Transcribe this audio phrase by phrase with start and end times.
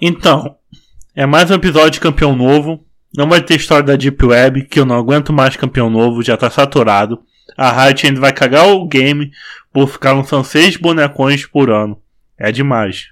[0.00, 0.56] Então,
[1.14, 2.84] é mais um episódio de campeão novo.
[3.16, 6.36] Não vai ter história da Deep Web, que eu não aguento mais campeão novo, já
[6.36, 7.20] tá saturado.
[7.56, 9.30] A Riot ainda vai cagar o game
[9.72, 12.00] por ficar lançando seis bonecões por ano.
[12.36, 13.08] É demais.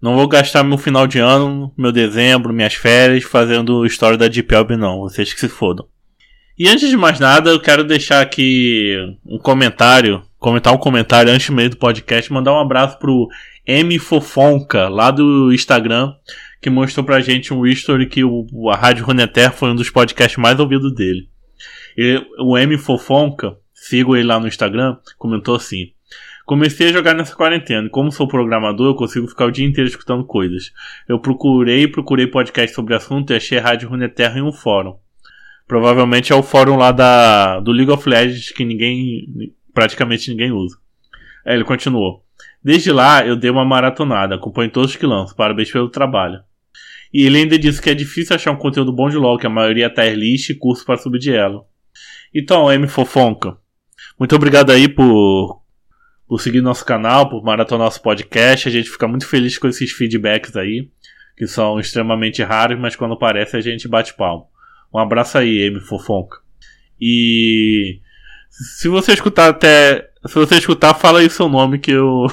[0.00, 4.54] Não vou gastar meu final de ano, meu dezembro, minhas férias fazendo história da Deep
[4.54, 5.00] Web não.
[5.00, 5.86] Vocês que se fodam.
[6.58, 8.96] E antes de mais nada, eu quero deixar aqui
[9.26, 13.28] um comentário, comentar um comentário antes mesmo do podcast, mandar um abraço pro
[13.66, 16.14] M Fofonca, lá do Instagram,
[16.60, 20.36] que mostrou pra gente um history que o, a Rádio Runeterra foi um dos podcasts
[20.36, 21.28] mais ouvidos dele.
[21.98, 25.90] E, o M Fofonca, sigo ele lá no Instagram, comentou assim:
[26.46, 27.88] Comecei a jogar nessa quarentena.
[27.88, 30.72] Como sou programador, eu consigo ficar o dia inteiro escutando coisas.
[31.08, 34.96] Eu procurei, procurei podcast sobre assunto e achei a Rádio Runeterra em um fórum.
[35.66, 40.76] Provavelmente é o fórum lá da, do League of Legends que ninguém, praticamente ninguém usa.
[41.44, 42.25] Aí ele continuou.
[42.66, 46.40] Desde lá eu dei uma maratonada, acompanho todos os que lanço, parabéns pelo trabalho.
[47.14, 49.48] E ele ainda disse que é difícil achar um conteúdo bom de LoL, que a
[49.48, 51.64] maioria é tier list e curso para subir de elo.
[52.34, 53.56] Então, M Fofonca,
[54.18, 55.62] muito obrigado aí por
[56.26, 58.68] por seguir nosso canal, por maratonar nosso podcast.
[58.68, 60.90] A gente fica muito feliz com esses feedbacks aí,
[61.36, 64.48] que são extremamente raros, mas quando aparece a gente bate palmo.
[64.92, 66.38] Um abraço aí, M Fofonca.
[67.00, 68.00] E
[68.50, 70.10] se você escutar até.
[70.28, 72.26] Se você escutar, fala aí seu nome que eu.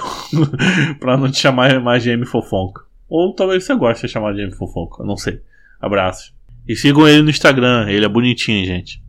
[0.99, 2.85] pra não te chamar mais de M Fofonca.
[3.07, 5.41] Ou talvez você goste de chamar de M Fofonca, não sei.
[5.79, 6.33] Abraços.
[6.67, 9.03] E sigam ele no Instagram, ele é bonitinho, gente.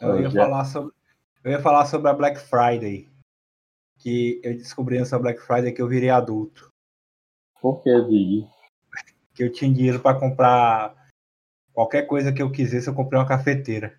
[0.00, 0.92] Eu ia falar sobre
[1.44, 3.06] eu ia falar sobre a Black Friday.
[3.98, 6.70] Que eu descobri nessa Black Friday que eu virei adulto.
[7.60, 8.46] Por que, Dig?
[9.34, 10.94] Que eu tinha dinheiro para comprar
[11.72, 13.98] qualquer coisa que eu quisesse, eu comprei uma cafeteira.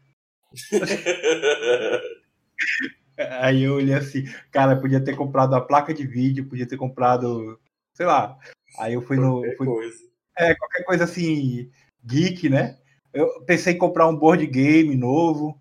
[3.40, 7.60] Aí eu olhei assim, cara, podia ter comprado a placa de vídeo, podia ter comprado,
[7.94, 8.38] sei lá.
[8.78, 9.42] Aí eu fui no.
[9.42, 9.98] Qualquer Fui, coisa.
[10.38, 11.72] é, qualquer coisa assim,
[12.04, 12.78] geek, né?
[13.14, 15.60] Eu pensei em comprar um board game novo.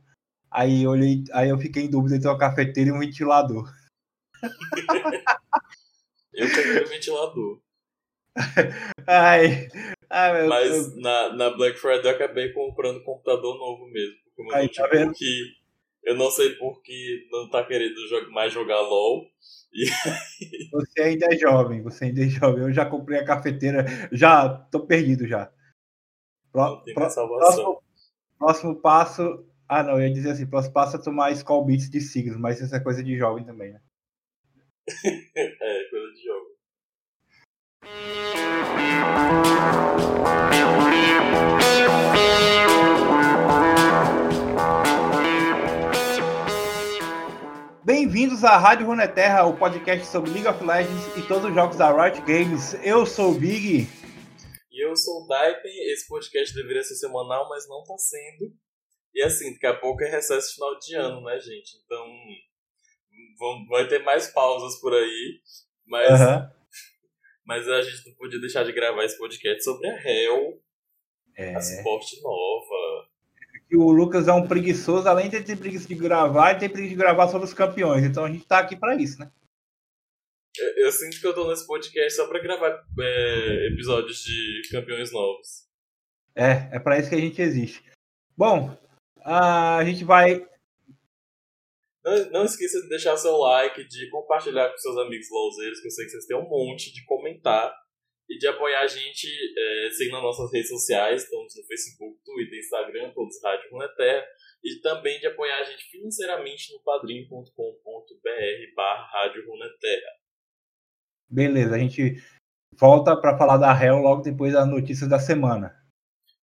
[0.51, 3.73] Aí eu, olhei, aí eu fiquei em dúvida entre uma cafeteira e um ventilador.
[6.37, 7.61] Eu peguei o ventilador.
[9.07, 9.69] Ai,
[10.11, 10.97] ai meu Mas Deus.
[10.97, 14.24] na, na Black Friday eu acabei comprando um computador novo mesmo.
[14.35, 15.13] Porque o meu Aí, tá vendo?
[16.03, 17.95] eu não sei por que não tá querendo
[18.31, 19.27] mais jogar LOL.
[20.73, 22.63] Você ainda é jovem, você ainda é jovem.
[22.63, 25.53] Eu já comprei a cafeteira, já tô perdido já.
[26.53, 27.83] Pró- próximo,
[28.39, 29.45] próximo passo.
[29.69, 32.61] Ah, não, eu ia dizer assim: próximo passo é tomar Skull Beats de signos, mas
[32.61, 33.81] isso é coisa de jovem também, né?
[35.37, 36.55] É, coisa de jogo.
[47.85, 51.93] Bem-vindos à Rádio Runeterra, o podcast sobre League of Legends e todos os jogos da
[51.93, 52.75] Riot Games.
[52.83, 53.87] Eu sou o Big.
[54.71, 58.53] E eu sou o Daipen, esse podcast deveria ser semanal, mas não tá sendo.
[59.15, 61.77] E assim, daqui a pouco é recesso final de ano, né, gente?
[61.85, 62.07] Então
[63.39, 65.41] vão, vai ter mais pausas por aí.
[65.87, 66.09] Mas,
[67.45, 70.59] mas a gente não podia deixar de gravar esse podcast sobre a Hell,
[71.37, 71.55] É.
[71.55, 72.84] a suporte nova.
[73.75, 76.95] E o Lucas é um preguiçoso, além de ter preguiça de gravar, ele tem preguiça
[76.95, 78.05] de gravar sobre os campeões.
[78.05, 79.33] Então a gente tá aqui pra isso, né?
[80.57, 85.11] Eu, eu sinto que eu tô nesse podcast só pra gravar é, episódios de campeões
[85.11, 85.67] novos.
[86.37, 87.83] É, é pra isso que a gente existe.
[88.37, 88.79] Bom,
[89.25, 90.47] a gente vai.
[92.05, 95.91] Não, não esqueça de deixar seu like, de compartilhar com seus amigos louzeiros, que eu
[95.91, 97.75] sei que vocês têm um monte, de comentar
[98.29, 102.59] e de apoiar a gente é, seguindo as nossas redes sociais, estamos no Facebook, Twitter,
[102.59, 104.27] Instagram, todos Rádio Runeterra,
[104.63, 110.11] e também de apoiar a gente financeiramente no padrim.com.br barra Rádio Runeterra.
[111.29, 112.15] Beleza, a gente
[112.79, 115.75] volta pra falar da Hell logo depois das notícias da semana.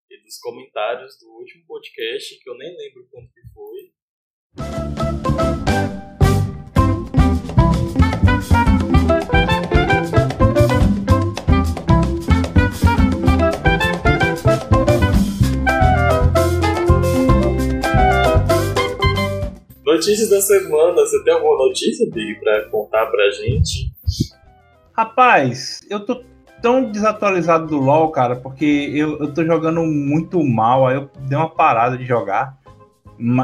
[0.10, 3.92] E dos comentários do último podcast, que eu nem lembro quando que foi.
[19.92, 23.92] Notícias da semana, você tem alguma notícia, Big, pra contar pra gente?
[24.94, 26.24] Rapaz, eu tô
[26.62, 31.38] tão desatualizado do LoL, cara, porque eu, eu tô jogando muito mal, aí eu dei
[31.38, 32.58] uma parada de jogar.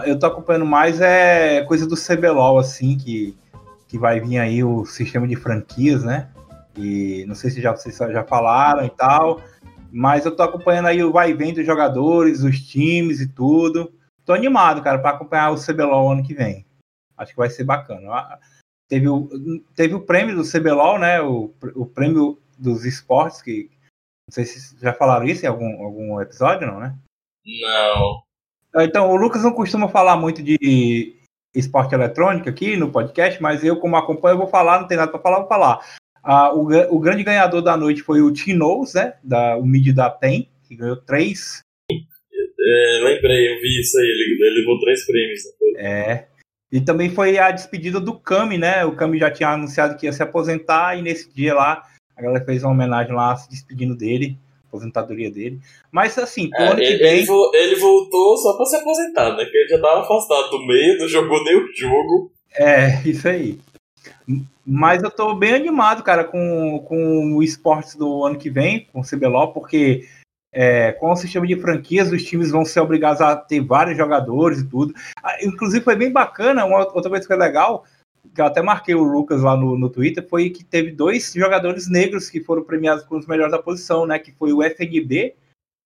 [0.06, 3.36] Eu tô acompanhando mais é coisa do CBLOL, assim, que,
[3.86, 6.30] que vai vir aí o sistema de franquias, né?
[6.78, 9.42] E não sei se já, vocês já falaram e tal,
[9.92, 13.92] mas eu tô acompanhando aí o vai e vem dos jogadores, os times e tudo.
[14.28, 16.66] Tô animado, cara, pra acompanhar o CBLOL ano que vem.
[17.18, 18.12] Acho que vai ser bacana.
[18.12, 18.40] Ah,
[18.88, 19.28] Teve o,
[19.76, 21.22] teve o prêmio do CBLOL, né?
[21.22, 23.70] O, o prêmio dos esportes, que
[24.28, 26.98] não sei se já falaram isso em algum, algum episódio, não, né?
[27.46, 28.24] Não.
[28.82, 31.16] Então, o Lucas não costuma falar muito de
[31.54, 35.12] esporte eletrônico aqui no podcast, mas eu, como acompanho, eu vou falar, não tem nada
[35.12, 35.86] para falar, vou falar.
[36.24, 36.62] Ah, o,
[36.96, 39.18] o, grande ganhador da noite foi o Tinoz, né?
[39.24, 41.60] Da, o mid da PEN, que ganhou três.
[42.68, 45.42] É, lembrei, eu vi isso aí, ele, ele levou três prêmios.
[45.78, 46.26] É.
[46.72, 48.84] E também foi a despedida do Kami, né?
[48.84, 51.84] O Kami já tinha anunciado que ia se aposentar e nesse dia lá
[52.18, 54.38] a galera fez uma homenagem lá se despedindo dele,
[54.68, 55.60] aposentadoria dele.
[55.92, 57.26] Mas assim, é, ano ele, que vem.
[57.54, 59.44] Ele, voltou só pra se aposentar, né?
[59.44, 62.32] Porque ele já tava afastado do meio, não jogou nem o jogo.
[62.56, 63.60] É, isso aí.
[64.66, 69.00] Mas eu tô bem animado, cara, com, com o esportes do ano que vem, com
[69.00, 70.06] o CBLOL, porque
[70.52, 74.60] é, com o sistema de franquias, os times vão ser obrigados a ter vários jogadores
[74.60, 74.94] e tudo.
[75.22, 77.86] Ah, inclusive, foi bem bacana, uma outra coisa que foi legal,
[78.34, 81.90] que eu até marquei o Lucas lá no, no Twitter, foi que teve dois jogadores
[81.90, 84.20] negros que foram premiados como os melhores da posição, né?
[84.20, 85.36] Que foi o FNB,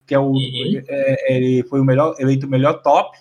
[0.06, 0.84] que é o, uhum.
[0.88, 3.18] é, ele foi o melhor, eleito o melhor top,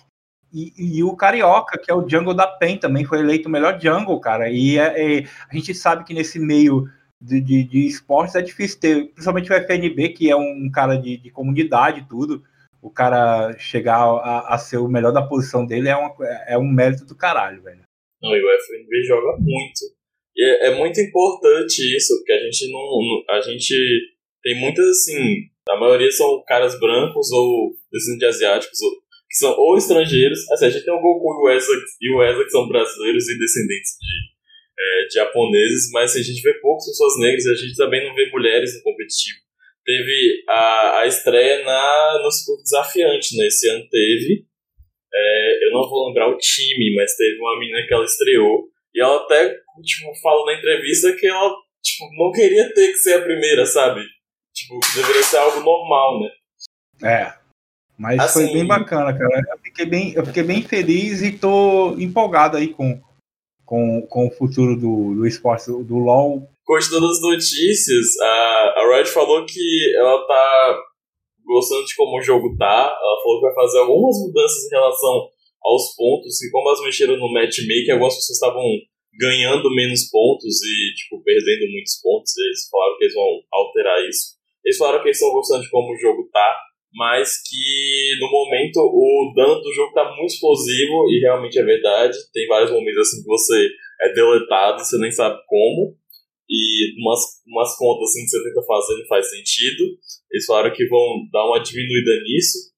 [0.53, 3.79] e, e, o Carioca, que é o jungle da PEN, também foi eleito o melhor
[3.79, 4.49] jungle, cara.
[4.49, 6.89] E é, é, a gente sabe que nesse meio
[7.21, 11.17] de, de, de, esportes é difícil ter, principalmente o FNB, que é um cara de,
[11.17, 12.43] de comunidade tudo.
[12.81, 16.15] O cara chegar a, a, ser o melhor da posição dele é, uma,
[16.47, 17.83] é um mérito do caralho, velho.
[18.21, 19.81] Não, e o FNB joga muito.
[20.35, 23.37] E é, é muito importante isso, porque a gente não.
[23.37, 23.75] A gente
[24.41, 25.43] tem muitas assim.
[25.69, 28.91] A maioria são caras brancos ou descendentes de asiáticos, ou
[29.29, 30.39] que são ou estrangeiros.
[30.51, 31.71] Assim, a gente tem o Goku e o Eza,
[32.01, 34.40] e o Eza que são brasileiros e descendentes de,
[34.81, 38.03] é, de japoneses, mas assim, a gente vê poucas pessoas negras e a gente também
[38.07, 39.39] não vê mulheres no competitivo.
[39.85, 43.47] Teve a, a estreia na, no circuito desafiante, né?
[43.47, 44.45] Esse ano teve.
[45.13, 48.69] É, eu não vou lembrar o time, mas teve uma menina que ela estreou.
[48.93, 49.49] E ela até,
[49.83, 51.51] tipo, falou na entrevista que ela,
[51.83, 54.01] tipo, não queria ter que ser a primeira, sabe?
[54.53, 56.29] Tipo, deveria ser algo normal, né?
[57.03, 57.41] É.
[57.97, 59.41] Mas assim, foi bem bacana, cara.
[59.51, 62.99] Eu fiquei bem, eu fiquei bem feliz e tô empolgado aí com,
[63.71, 66.43] com, com o futuro do, do esporte, do LoL.
[66.67, 70.75] Continuando as notícias, a, a Riot falou que ela tá
[71.39, 72.91] gostando de como o jogo tá.
[72.91, 75.29] Ela falou que vai fazer algumas mudanças em relação
[75.63, 78.65] aos pontos, e como elas mexeram no matchmaking, algumas pessoas estavam
[79.17, 82.35] ganhando menos pontos e, tipo, perdendo muitos pontos.
[82.35, 84.35] Eles falaram que eles vão alterar isso.
[84.65, 86.59] Eles falaram que eles estão gostando de como o jogo tá
[86.93, 92.17] mas que no momento o dano do jogo tá muito explosivo e realmente é verdade.
[92.33, 93.69] Tem vários momentos assim que você
[94.01, 95.95] é deletado você nem sabe como.
[96.49, 99.83] E umas, umas contas assim que você tenta fazer não faz sentido.
[100.31, 102.71] Eles falaram que vão dar uma diminuída nisso.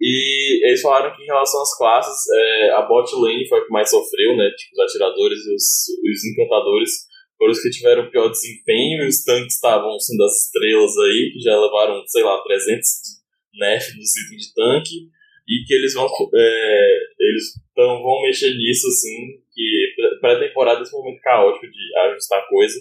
[0.00, 3.70] E eles falaram que em relação às classes, é, a bot lane foi a que
[3.70, 4.48] mais sofreu, né?
[4.56, 6.90] Tipo, os atiradores e os, os encantadores
[7.36, 11.40] foram os que tiveram pior desempenho e os tanques estavam sendo as estrelas aí, que
[11.40, 13.19] já levaram, sei lá, 300
[13.54, 15.10] nerf dos itens de tanque
[15.48, 17.44] e que eles vão é, eles
[17.74, 22.78] tão, vão mexer nisso assim que pré-temporada esse momento caótico de ajustar coisa.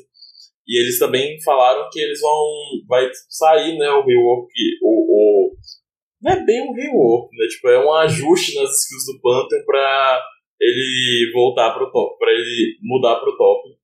[0.67, 2.45] E eles também falaram que eles vão
[2.87, 4.51] vai sair né o rework
[4.83, 5.55] o, o
[6.21, 10.21] não é bem um rework né tipo é um ajuste nas skills do Panther para
[10.61, 13.79] ele voltar pro top para ele mudar pro top.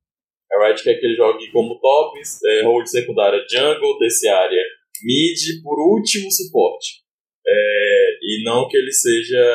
[0.53, 4.61] A Riot quer que ele jogue como tops é, hold secundária jungle terciária
[5.03, 7.03] mid por último suporte.
[7.47, 9.45] É, e não que ele seja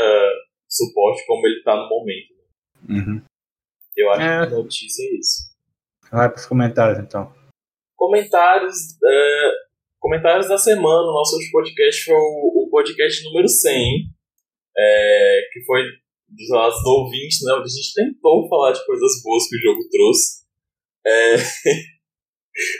[0.68, 2.34] suporte como ele está no momento.
[2.88, 3.22] Uhum.
[3.96, 4.46] Eu acho é.
[4.46, 5.50] que a notícia é isso.
[6.10, 7.32] Vai para os comentários então.
[7.96, 8.76] Comentários.
[9.04, 9.50] É,
[9.98, 11.10] comentários da semana.
[11.10, 14.06] O nosso último podcast foi o, o podcast número 100,
[14.76, 15.82] é, que foi
[16.28, 17.52] dos nossos ouvintes, né?
[17.52, 20.40] A gente tentou falar de coisas boas que o jogo trouxe.
[21.06, 21.36] É,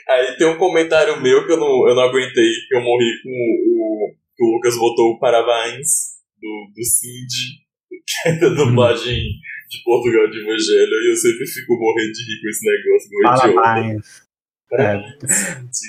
[0.08, 3.30] Aí tem um comentário meu que eu não, eu não aguentei, que eu morri com
[3.30, 4.14] o.
[4.36, 9.22] que o Lucas botou o parabéns do, do Cindy, que é da dublagem
[9.70, 13.22] de Portugal de Evangelho, e eu sempre fico morrendo de rir com esse negócio, meu
[13.54, 14.22] parabéns.
[14.68, 15.82] Parabéns,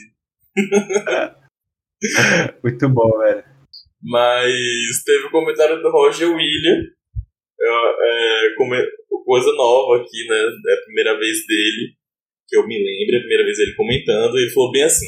[0.56, 1.42] é.
[2.64, 3.44] Muito bom, velho.
[4.04, 6.88] Mas teve o um comentário do Roger William,
[7.62, 8.56] é, é,
[9.26, 10.36] coisa nova aqui, né?
[10.36, 11.96] É a primeira vez dele
[12.52, 15.08] que eu me lembro, a primeira vez ele comentando, ele falou bem assim: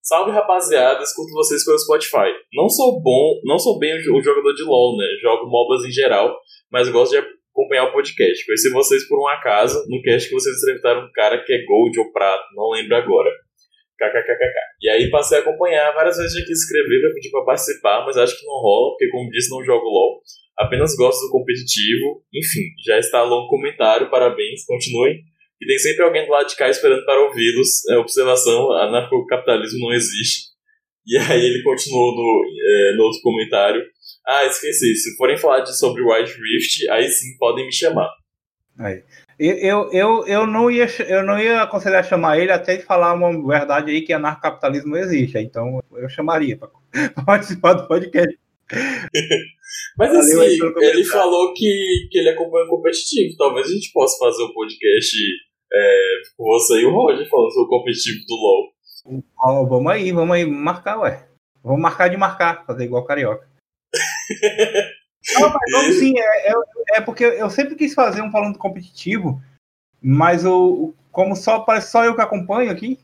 [0.00, 2.30] Salve rapaziada, escuto vocês pelo Spotify.
[2.54, 5.04] Não sou bom, não sou bem o jogador de LoL, né?
[5.20, 6.38] Jogo MOBAs em geral,
[6.70, 8.46] mas gosto de acompanhar o podcast.
[8.46, 11.98] Conheci vocês por um acaso no cast que vocês entrevistaram um cara que é Gold
[11.98, 13.28] ou Prato, não lembro agora.
[13.98, 14.58] KKKKK.
[14.80, 18.16] E aí passei a acompanhar, várias vezes já quis escrever pra pedir pra participar, mas
[18.16, 20.22] acho que não rola, porque como disse, não jogo LoL.
[20.56, 22.22] Apenas gosto do competitivo.
[22.32, 25.18] Enfim, já está longo comentário, parabéns, continuem
[25.60, 27.86] e tem sempre alguém do lado de cá esperando para ouvi-los.
[27.90, 30.48] É observação, anarcocapitalismo não existe.
[31.06, 33.82] E aí ele continuou no, é, no outro comentário.
[34.26, 38.10] Ah, esqueci, se forem falar de, sobre White Rift, aí sim podem me chamar.
[38.78, 39.02] Aí.
[39.38, 43.30] Eu, eu, eu, não ia, eu não ia aconselhar chamar ele até de falar uma
[43.46, 45.38] verdade aí que anarcocapitalismo não existe.
[45.38, 46.68] Então eu chamaria para
[47.24, 48.38] participar do podcast.
[49.96, 53.36] Mas assim, ele falou que, que ele acompanha o competitivo.
[53.36, 55.16] Talvez a gente possa fazer o um podcast
[55.72, 58.78] é, você e o Roger falando sobre o competitivo do LoL.
[59.44, 61.28] Oh, vamos aí, vamos aí marcar, ué.
[61.62, 63.48] Vamos marcar de marcar, fazer igual carioca.
[65.34, 66.54] Não, mas vamos sim, é, é,
[66.96, 69.42] é, porque eu sempre quis fazer um falando competitivo,
[70.00, 72.98] mas o, como só parece só eu que acompanho aqui.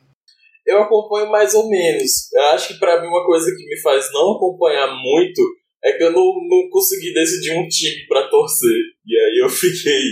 [0.66, 2.32] Eu acompanho mais ou menos.
[2.32, 5.42] Eu acho que para mim uma coisa que me faz não acompanhar muito
[5.84, 8.78] é que eu não, não consegui decidir um time para torcer.
[9.04, 10.02] E aí eu fiquei.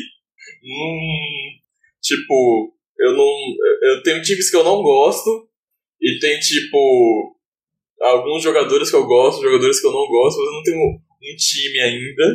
[0.62, 1.61] Hum,
[2.02, 3.30] tipo, eu não.
[3.82, 5.48] Eu tenho times que eu não gosto,
[6.00, 7.36] e tem tipo.
[8.00, 11.36] Alguns jogadores que eu gosto, jogadores que eu não gosto, mas eu não tenho um
[11.36, 12.34] time ainda.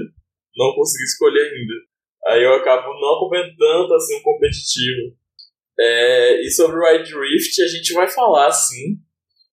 [0.56, 1.74] Não consegui escolher ainda.
[2.28, 5.14] Aí eu acabo não acompanhando tanto assim o competitivo.
[5.80, 8.98] É, e sobre o Ride Rift a gente vai falar sim.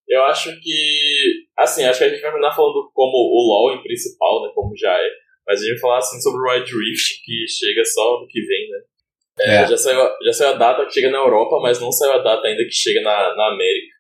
[0.08, 1.46] Eu acho que.
[1.58, 4.52] Assim, acho que a gente vai terminar falando como o LoL em principal, né?
[4.54, 5.10] Como já é.
[5.46, 8.40] Mas a gente vai falar assim sobre o Ride Rift, que chega só no que
[8.40, 8.78] vem, né?
[9.40, 9.66] É, é.
[9.66, 12.46] Já, saiu, já saiu a data que chega na Europa, mas não saiu a data
[12.46, 13.94] ainda que chega na, na América.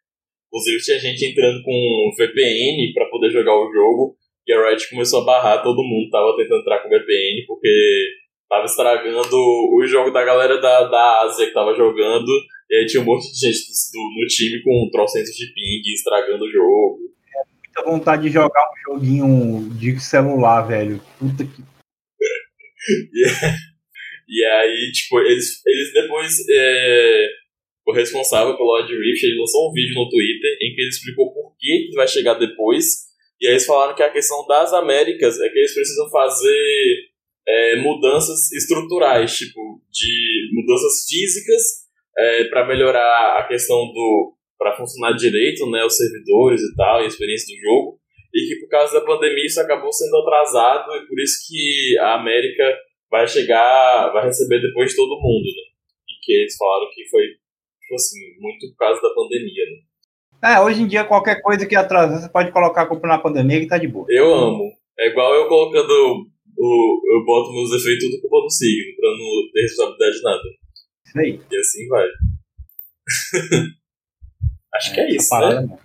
[0.48, 5.22] Inclusive tinha gente entrando com VPN para poder jogar o jogo, e a Riot começou
[5.22, 8.14] a barrar todo mundo, tava tentando entrar com VPN, porque
[8.48, 12.30] tava estragando o jogo da galera da, da Ásia que tava jogando,
[12.70, 13.58] e aí tinha um monte de gente
[13.92, 16.98] do, no time com trocentos de ping estragando o jogo.
[17.34, 21.00] É muita vontade de jogar um joguinho de celular, velho.
[21.18, 21.62] Puta que.
[23.12, 23.56] yeah.
[24.28, 26.32] E aí, tipo, eles, eles depois.
[26.50, 27.26] É,
[27.86, 31.32] o responsável pelo Odd Rift, ele lançou um vídeo no Twitter em que ele explicou
[31.34, 33.04] por que, vai chegar depois.
[33.40, 36.96] E aí eles falaram que a questão das Américas é que eles precisam fazer
[37.46, 39.60] é, mudanças estruturais, tipo,
[39.92, 41.84] de mudanças físicas
[42.16, 44.34] é, para melhorar a questão do.
[44.58, 48.00] para funcionar direito, né, os servidores e tal, e a experiência do jogo.
[48.32, 52.14] E que por causa da pandemia isso acabou sendo atrasado e por isso que a
[52.14, 52.64] América
[53.14, 55.62] vai chegar, vai receber depois de todo mundo, né?
[56.10, 59.78] E que eles falaram que foi, tipo assim, muito por causa da pandemia, né?
[60.42, 63.60] É, hoje em dia qualquer coisa que atrasa, você pode colocar a culpa na pandemia
[63.60, 64.04] que tá de boa.
[64.10, 64.68] Eu amo.
[64.98, 66.26] É igual eu colocando
[66.58, 70.42] o, eu boto meus efeitos tudo culpa no signo, pra não ter responsabilidade de nada.
[71.06, 71.40] Isso aí.
[71.52, 72.08] E assim vai.
[74.74, 75.78] Acho é, que é isso, né?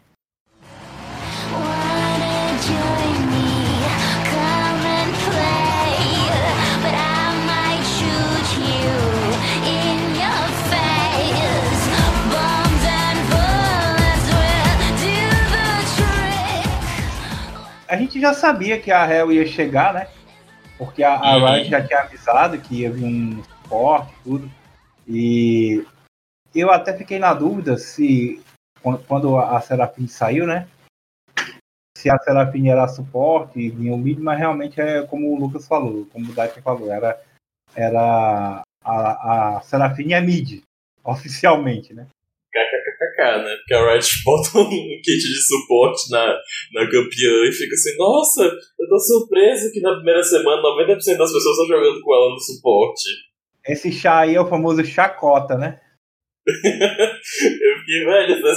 [17.90, 20.08] A gente já sabia que a Hell ia chegar, né?
[20.78, 21.46] Porque a, a uhum.
[21.46, 24.50] Riot já tinha avisado que ia vir um suporte tudo.
[25.08, 25.84] E
[26.54, 28.40] eu até fiquei na dúvida se
[29.08, 30.68] quando a Serafim saiu, né?
[31.98, 35.68] Se a Serafim era suporte e vinha o mid, mas realmente é como o Lucas
[35.68, 37.20] falou, como o Daikin falou, era,
[37.76, 40.62] era a, a Serafim é mid,
[41.04, 42.08] oficialmente, né?
[43.20, 43.56] Né?
[43.58, 46.26] Porque a Riot bota um kit de suporte na,
[46.74, 51.08] na campeã e fica assim, nossa, eu tô surpreso que na primeira semana 90% das
[51.08, 53.10] pessoas estão jogando com ela no suporte.
[53.68, 55.80] Esse chá aí é o famoso chacota, né?
[56.50, 58.48] eu fiquei, velho,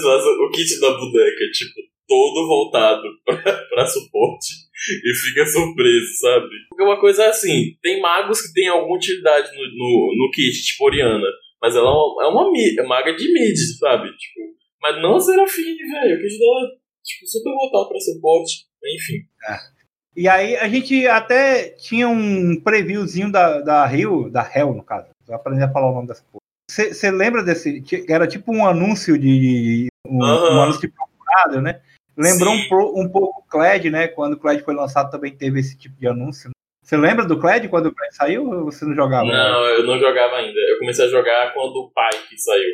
[0.47, 4.55] o kit da boneca, tipo, todo voltado pra, pra suporte
[4.89, 6.49] e fica surpreso, sabe?
[6.69, 10.63] Porque uma coisa é assim, tem magos que tem alguma utilidade no, no, no kit,
[10.63, 11.27] tipo Oriana.
[11.63, 14.09] Mas ela é uma, é uma maga de mid, sabe?
[14.17, 14.41] Tipo,
[14.83, 16.19] mas não a Serafine, velho.
[16.21, 18.67] Que dá, tipo, super voltado pra suporte.
[18.85, 19.19] Enfim.
[19.49, 19.73] É.
[20.15, 25.09] E aí a gente até tinha um previewzinho da, da Rio, da Hell, no caso.
[25.27, 26.43] Eu aprendi a falar o nome dessa porra.
[26.69, 27.83] Você lembra desse?
[28.09, 29.89] Era tipo um anúncio de.
[30.07, 30.57] Um, uhum.
[30.57, 31.81] um anúncio de procurado, né?
[32.17, 34.09] Lembrou um, um, pouco o Cled, né?
[34.09, 36.51] Quando o Cled foi lançado também teve esse tipo de anúncio.
[36.93, 39.25] Você lembra do Cled quando o Cled saiu ou você não jogava?
[39.25, 40.61] Não, eu não jogava ainda.
[40.61, 42.71] Eu comecei a jogar quando o Pike saiu.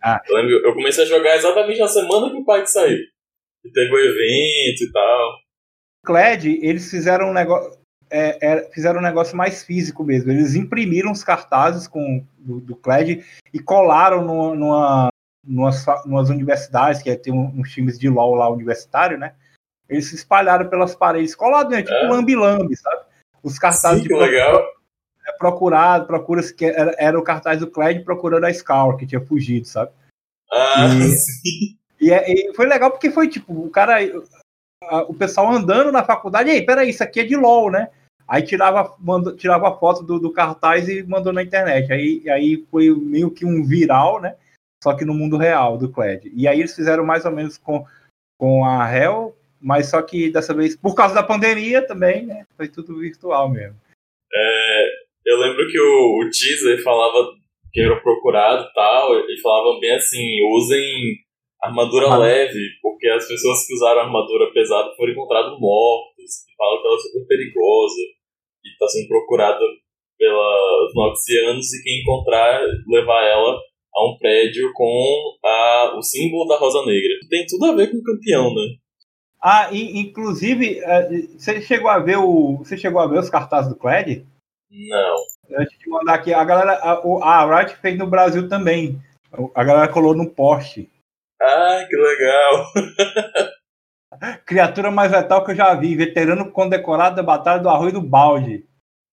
[0.00, 0.22] Ah.
[0.24, 2.96] Eu, lembro, eu comecei a jogar exatamente na semana que o Pike saiu.
[3.64, 5.38] E teve o um evento e tal.
[6.04, 7.76] Cled, eles fizeram um negócio.
[8.08, 10.30] É, é, fizeram um negócio mais físico mesmo.
[10.30, 15.08] Eles imprimiram os cartazes com, do, do Cled e colaram numa, numa,
[15.44, 19.34] numas, numas universidades, que é, tem uns times de LOL lá universitário, né?
[19.88, 21.82] Eles se espalharam pelas paredes, colado, né?
[21.82, 22.08] Tipo é.
[22.08, 23.05] lambi-lambi, sabe?
[23.46, 24.60] Os cartazes Sim, de legal.
[25.24, 29.20] é procurado, procura-se que era, era, o cartaz do Cled procurando a Scar, que tinha
[29.20, 29.92] fugido, sabe?
[30.52, 31.78] Ah, e, sim.
[32.00, 33.98] E, é, e, foi legal porque foi tipo, o cara,
[35.06, 37.88] o pessoal andando na faculdade, ei, peraí, isso aqui é de LOL, né?
[38.26, 41.92] Aí tirava, mandou, tirava a foto do, do, cartaz e mandou na internet.
[41.92, 44.34] Aí, aí foi meio que um viral, né?
[44.82, 46.32] Só que no mundo real do Cled.
[46.34, 47.86] E aí eles fizeram mais ou menos com,
[48.36, 52.46] com a Hell, mas só que dessa vez, por causa da pandemia também, né?
[52.56, 53.76] Foi tudo virtual mesmo.
[54.32, 54.86] É,
[55.26, 57.32] eu lembro que o, o teaser falava
[57.72, 61.14] que era procurado e tal, e falavam bem assim, usem
[61.62, 62.18] armadura ah.
[62.18, 66.96] leve, porque as pessoas que usaram armadura pesada foram encontradas mortas, e falam que ela
[66.96, 68.02] é super perigosa,
[68.64, 69.60] e está sendo procurada
[70.18, 73.60] pelos Noxianos, e quem encontrar, levar ela
[73.94, 77.18] a um prédio com a, o símbolo da Rosa Negra.
[77.28, 78.76] Tem tudo a ver com o campeão, né?
[79.40, 82.58] Ah, e, inclusive, é, você chegou a ver o.
[82.58, 84.26] Você chegou a ver os cartazes do Cled?
[84.70, 85.16] Não.
[85.58, 86.72] Antes de mandar aqui, a galera.
[86.72, 89.00] A, a Riot fez no Brasil também.
[89.54, 90.90] A galera colou no poste.
[91.40, 92.72] Ah, que legal!
[94.46, 98.64] Criatura mais letal que eu já vi, veterano condecorado da Batalha do Arroio do Balde.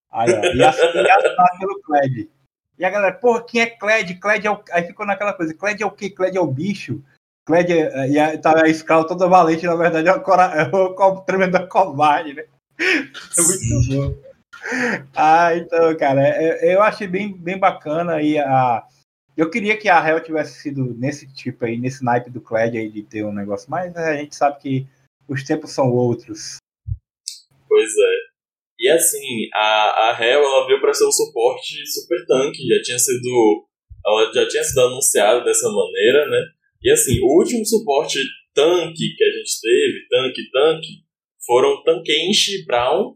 [0.10, 1.24] Aí, ó, e assassinado
[1.60, 2.30] pelo Cled.
[2.78, 4.16] E a galera, porra, quem é Cled?
[4.16, 4.64] Cled é o...
[4.72, 6.10] Aí ficou naquela coisa, Cled é o quê?
[6.10, 7.04] Cled é o bicho?
[7.46, 8.10] Cled é...
[8.10, 10.44] E aí, tá a escala toda valente, na verdade, é um, cora...
[10.44, 12.46] é um tremendo covarde, né?
[12.80, 14.24] É muito bom.
[15.16, 18.84] Ah, então, cara, é, é, eu achei bem, bem bacana aí a
[19.36, 22.90] eu queria que a Hell tivesse sido nesse tipo aí, nesse naipe do Cled aí
[22.90, 24.88] de ter um negócio, mas a gente sabe que
[25.28, 26.58] os tempos são outros.
[27.68, 28.34] Pois é.
[28.80, 33.00] E assim, a, a Hell ela veio para ser um suporte super tanque, já tinha
[33.00, 33.66] sido
[34.06, 36.46] ela já tinha sido anunciada dessa maneira, né?
[36.84, 38.20] E assim, o último suporte
[38.54, 41.04] tanque que a gente teve, tanque tanque,
[41.46, 43.16] foram Tankenshi Brown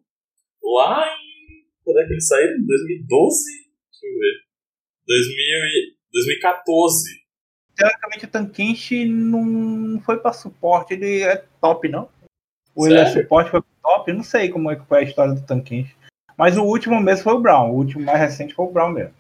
[0.64, 2.66] lá em quando é que eles saíram?
[2.66, 3.44] 2012?
[3.92, 4.34] Deixa eu ver.
[5.08, 7.28] 2000 2014.
[7.76, 12.10] Teoricamente o Tankenshi não foi para suporte, ele é top, não?
[12.76, 14.12] Ou ele é suporte foi top?
[14.14, 15.96] Não sei como é que foi a história do Tankenshi.
[16.38, 19.14] Mas o último mesmo foi o Brown, o último mais recente foi o Brown mesmo.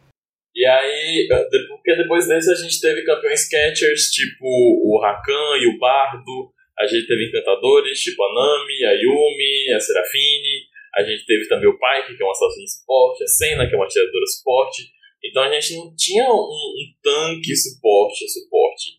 [0.58, 1.28] E aí,
[1.68, 6.88] porque depois desse a gente teve campeões catchers, tipo o Rakan e o Bardo, a
[6.88, 10.66] gente teve encantadores, tipo a Nami, a Yumi, a Serafine,
[10.96, 13.78] a gente teve também o Pike, que é um assassino suporte, a Senna, que é
[13.78, 14.90] uma atiradora suporte,
[15.24, 18.98] então a gente não tinha um, um tanque suporte, suporte.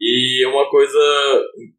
[0.00, 0.98] E uma coisa.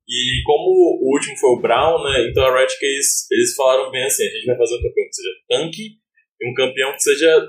[0.08, 0.70] E como
[1.04, 2.30] o último foi o Brown, né?
[2.30, 5.16] Então a Red Case, eles falaram bem assim: a gente vai fazer um campeão que
[5.16, 5.90] seja tanque
[6.42, 7.42] e um campeão que seja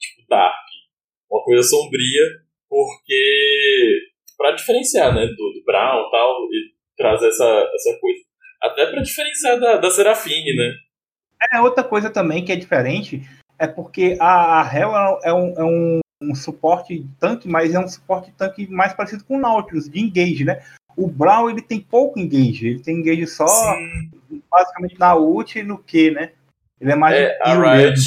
[0.00, 0.67] tipo Dark.
[1.30, 2.22] Uma coisa sombria,
[2.68, 4.00] porque.
[4.36, 5.26] para diferenciar, né?
[5.26, 8.20] Do, do Brown e tal, e trazer essa, essa coisa.
[8.62, 10.74] Até para diferenciar da, da Serafine, né?
[11.52, 13.22] É, outra coisa também que é diferente
[13.58, 14.90] é porque a, a Hell
[15.22, 19.36] é, um, é um, um, suporte tanque, mas é um suporte tanque mais parecido com
[19.36, 20.62] o Nautilus, de engage, né?
[20.96, 24.42] O Brown ele tem pouco engage, ele tem engage só Sim.
[24.50, 26.32] basicamente na ult e no Q, né?
[26.80, 27.16] Ele é mais.
[27.16, 28.00] É, a Riot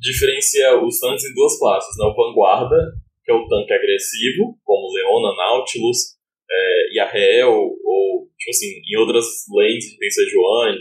[0.00, 2.06] diferencia os tanques em duas classes, né?
[2.06, 2.76] O Vanguarda,
[3.24, 6.16] que é o tanque agressivo, como Leona, Nautilus,
[6.50, 10.80] é, e a Hell, ou, tipo assim, em outras lanes tem Sejuani,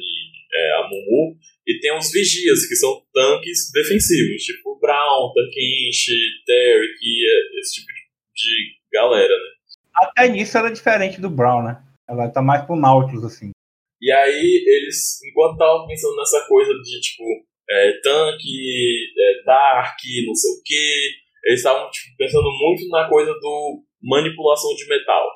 [0.51, 6.11] é, a Mumu, e tem os vigias, que são tanques defensivos, tipo Brown, Tankinch,
[6.47, 7.87] Derek, esse tipo
[8.35, 9.59] de galera, né?
[9.95, 11.83] Até nisso ela é diferente do Brown, né?
[12.07, 13.51] Ela tá mais pro Nautilus, assim.
[14.01, 17.23] E aí, eles, enquanto estavam pensando nessa coisa de, tipo,
[17.69, 21.09] é, tanque, é, dark, não sei o quê,
[21.45, 25.27] eles estavam tipo, pensando muito na coisa do manipulação de metal.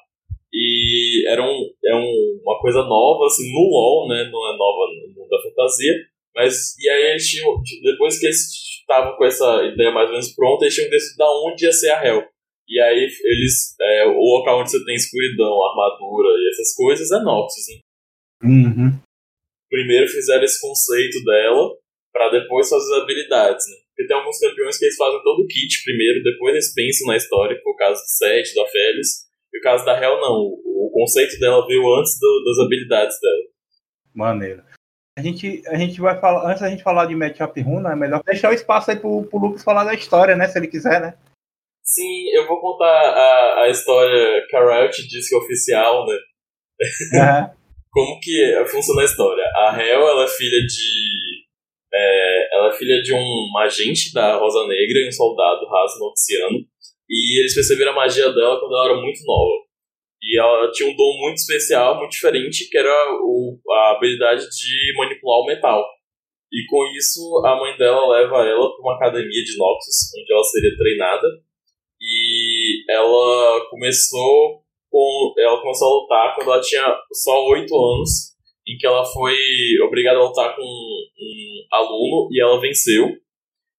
[0.54, 4.30] E era um, é um, uma coisa nova, assim, no LoL, né?
[4.32, 5.94] Não é nova no mundo da fantasia,
[6.36, 8.38] mas, e aí eles tinham, depois que eles
[8.80, 11.90] estavam com essa ideia mais ou menos pronta, eles tinham decidido da onde ia ser
[11.92, 12.24] a Hell.
[12.68, 17.24] E aí eles, é, o local onde você tem escuridão, armadura e essas coisas é
[17.24, 17.80] Noxus, né?
[18.44, 19.00] Uhum.
[19.70, 21.70] Primeiro fizeram esse conceito dela,
[22.12, 23.78] para depois fazer as habilidades, né?
[23.88, 27.18] Porque tem alguns campeões que eles fazem todo o kit primeiro, depois eles pensam na
[27.18, 29.08] história, que foi o caso do Seth, da Félix.
[29.54, 33.20] E o caso da Hell não, o, o conceito dela veio antes do, das habilidades
[33.20, 33.44] dela.
[34.14, 34.64] Maneiro.
[35.16, 38.24] A gente, a gente vai falar, antes da gente falar de matchup runa, é melhor
[38.24, 40.48] deixar o espaço aí pro, pro Lucas falar da história, né?
[40.48, 41.16] Se ele quiser, né?
[41.84, 46.16] Sim, eu vou contar a, a história que a Riot disse que é oficial, né?
[47.14, 47.63] Uhum.
[47.94, 49.44] Como que funciona a história?
[49.56, 51.46] A Hel, ela é filha de...
[51.94, 56.58] É, ela é filha de um agente da Rosa Negra, um soldado raso noxiano,
[57.08, 59.64] e eles perceberam a magia dela quando ela era muito nova.
[60.24, 62.90] E ela tinha um dom muito especial, muito diferente, que era
[63.22, 65.86] o, a habilidade de manipular o metal.
[66.52, 70.44] e com isso a mãe dela leva ela para uma academia de Noxus, onde ela
[70.44, 71.28] seria treinada.
[72.02, 74.63] E ela começou
[74.94, 78.10] com ela começou a lutar quando ela tinha só 8 anos,
[78.68, 79.36] em que ela foi
[79.88, 83.10] obrigada a lutar com um aluno e ela venceu.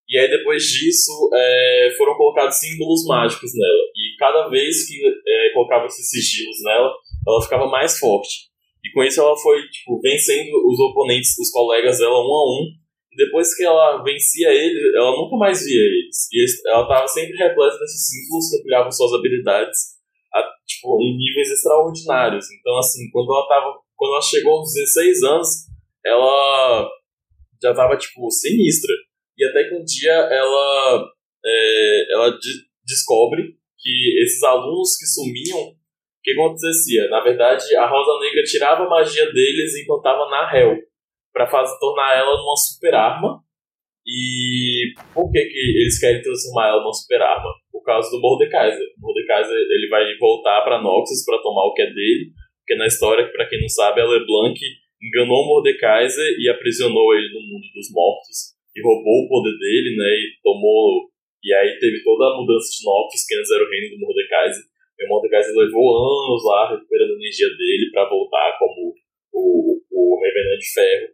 [0.08, 3.84] E aí depois disso é, foram colocados símbolos mágicos nela.
[3.94, 6.92] E cada vez que é, colocava esses sigilos nela,
[7.26, 8.50] ela ficava mais forte.
[8.84, 12.66] E com isso ela foi tipo, vencendo os oponentes, os colegas dela um a um.
[13.12, 16.28] E depois que ela vencia eles, ela nunca mais via eles.
[16.32, 19.94] E ela estava sempre repleta desses símbolos que ampliavam suas habilidades
[20.66, 22.46] tipo, em níveis extraordinários.
[22.50, 23.74] Então, assim, quando ela tava.
[23.96, 25.48] Quando ela chegou aos 16 anos,
[26.04, 26.90] ela
[27.62, 28.92] já estava tipo, sinistra.
[29.38, 31.04] E até que um dia ela,
[31.44, 32.50] é, ela de,
[32.84, 35.76] descobre que esses alunos que sumiam, o
[36.22, 37.08] que acontecia?
[37.08, 40.76] Na verdade, a Rosa Negra tirava a magia deles e contava na Hell,
[41.32, 41.46] para
[41.78, 43.42] tornar ela numa super arma.
[44.06, 47.50] E por que, que eles querem transformar ela numa super arma?
[47.84, 48.86] Causa do Mordekaiser.
[48.98, 52.86] O Mordekaiser ele vai voltar para Noxus para tomar o que é dele, porque na
[52.86, 54.58] história, para quem não sabe, a LeBlanc
[55.02, 59.96] enganou o Mordekaiser e aprisionou ele no mundo dos mortos e roubou o poder dele,
[59.96, 60.10] né?
[60.18, 61.12] E tomou.
[61.44, 64.64] E aí teve toda a mudança de Noxus, que antes era o reino do Mordekaiser.
[64.98, 68.94] E o Mordekaiser levou anos lá recuperando a energia dele para voltar como
[69.32, 71.08] o, o Revenant de Ferro.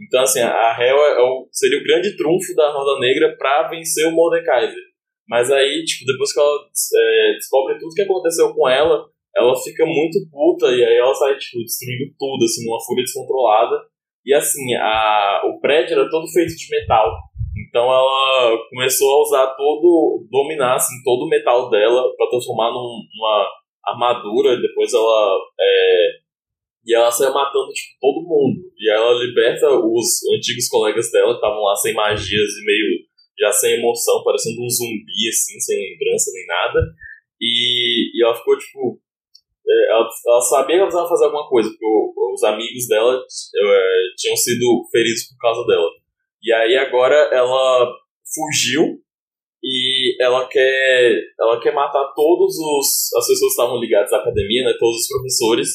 [0.00, 4.06] Então, assim, a Hel é, é seria o grande trunfo da Roda Negra para vencer
[4.06, 4.93] o Mordekaiser.
[5.28, 9.06] Mas aí, tipo, depois que ela é, descobre tudo que aconteceu com ela,
[9.36, 13.76] ela fica muito puta e aí ela sai, tipo, destruindo tudo, assim, numa fúria descontrolada.
[14.24, 17.10] E assim, a, o prédio era todo feito de metal.
[17.56, 23.00] Então ela começou a usar todo, dominar assim, todo o metal dela para transformar num,
[23.14, 23.48] numa
[23.86, 24.60] armadura.
[24.60, 25.38] Depois ela.
[25.60, 26.08] É,
[26.86, 28.60] e ela saiu matando tipo, todo mundo.
[28.78, 30.06] E ela liberta os
[30.36, 33.04] antigos colegas dela que estavam lá sem magias e meio
[33.38, 36.80] já sem emoção, parecendo um zumbi, assim, sem lembrança nem nada.
[37.40, 39.00] E, e ela ficou tipo
[39.66, 41.86] é, ela, ela, sabia que ela precisava fazer alguma coisa, porque
[42.34, 45.88] os amigos dela é, tinham sido feridos por causa dela.
[46.42, 47.90] E aí agora ela
[48.34, 49.00] fugiu
[49.62, 54.64] e ela quer, ela quer matar todos os as pessoas que estavam ligadas à academia,
[54.64, 55.68] né, todos os professores.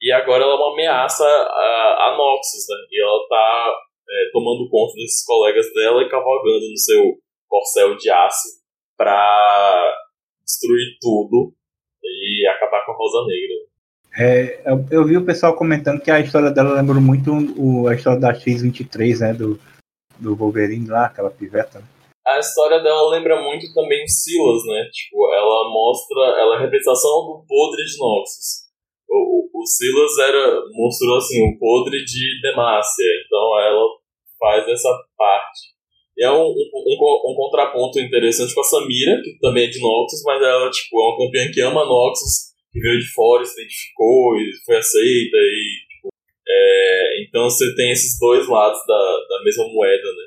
[0.00, 2.76] E agora ela é uma ameaça a, a Noxus, né?
[2.90, 3.74] E ela tá
[4.08, 7.02] é, tomando conta desses colegas dela e cavalgando no seu
[7.48, 8.62] corcel de aço
[8.96, 9.92] pra
[10.44, 11.52] destruir tudo
[12.02, 13.74] e acabar com a Rosa Negra.
[14.16, 17.94] É, eu, eu, vi o pessoal comentando que a história dela lembra muito o, a
[17.94, 19.34] história da X-23, né?
[19.34, 19.58] Do,
[20.20, 21.80] do Wolverine lá, aquela piveta.
[21.80, 21.86] Né?
[22.26, 24.88] A história dela lembra muito também Silas, né?
[24.92, 26.40] Tipo, ela mostra.
[26.40, 28.63] Ela é a representação do podre de Noxus.
[29.14, 33.12] O, o, Silas era, mostrou assim, o podre de Demacia.
[33.24, 33.86] Então ela
[34.38, 35.74] faz essa parte.
[36.16, 39.80] E é um, um, um, um, contraponto interessante com a Samira, que também é de
[39.80, 43.60] Noxus, mas ela tipo, é uma campeã que ama Noxus, que veio de fora, se
[43.60, 45.36] identificou e foi aceita.
[45.36, 46.08] E, tipo,
[46.48, 50.24] é, então você tem esses dois lados da, da mesma moeda, né?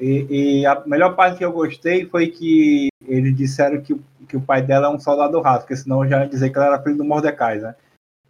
[0.00, 0.26] E,
[0.60, 3.94] e, a melhor parte que eu gostei foi que eles disseram que,
[4.34, 6.66] que o pai dela é um soldado raso, porque senão já ia dizer que ela
[6.66, 7.76] era filho do Mordecai, né?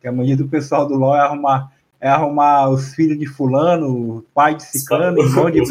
[0.01, 4.19] Que a mania do pessoal do LoL é arrumar é arrumar os filhos de fulano,
[4.19, 5.63] o pai de ciclano, irmão de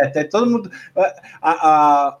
[0.00, 0.68] É, tem todo mundo.
[0.96, 2.18] A, a,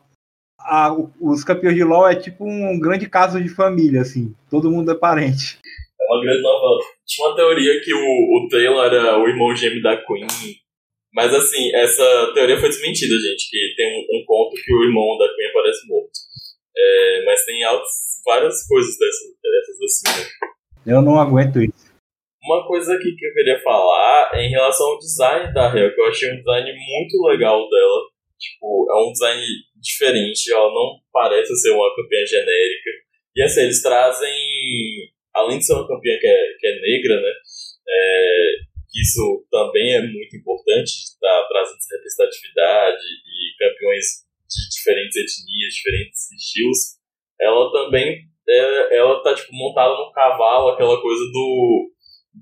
[0.60, 4.32] a, os campeões de LoL é tipo um grande caso de família, assim.
[4.48, 5.58] Todo mundo é parente.
[6.00, 6.78] É uma grande nova.
[7.04, 10.26] Tinha uma teoria que o, o Taylor era o irmão gêmeo da Queen.
[11.12, 13.50] Mas assim, essa teoria foi desmentida, gente.
[13.50, 15.52] Que tem um, um conto que o irmão da Queen
[17.48, 20.20] tem altas, várias coisas dessas, dessas assim.
[20.20, 20.94] Né?
[20.94, 21.88] Eu não aguento isso.
[22.44, 26.00] Uma coisa aqui que eu queria falar é em relação ao design da Hell, que
[26.00, 28.00] eu achei um design muito legal dela.
[28.38, 29.42] Tipo, é um design
[29.80, 32.90] diferente, ela não parece ser uma campeã genérica.
[33.34, 34.32] E assim, eles trazem,
[35.34, 37.32] além de ser uma campeã que é, que é negra, né?
[37.88, 38.52] É,
[38.88, 44.04] que isso também é muito importante, tá trazendo representatividade e campeões
[44.48, 46.97] de diferentes etnias, diferentes estilos.
[47.40, 48.16] Ela também,
[48.48, 51.90] é, ela tá tipo montada no cavalo, aquela coisa do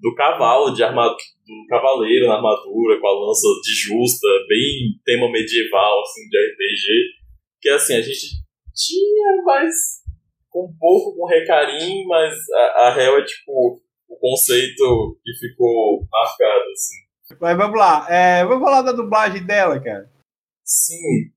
[0.01, 5.31] do cavalo, de armadura, do cavaleiro na armadura, com a lança de justa, bem tema
[5.31, 6.87] medieval, assim, de RPG.
[7.61, 8.27] Que assim, a gente
[8.75, 9.75] tinha, mas
[10.51, 16.07] com um pouco com recarim, mas a, a Hell é tipo o conceito que ficou
[16.11, 17.37] marcado, assim.
[17.41, 20.11] Mas vamos lá, é, vamos falar da dublagem dela, cara.
[20.65, 21.36] Sim.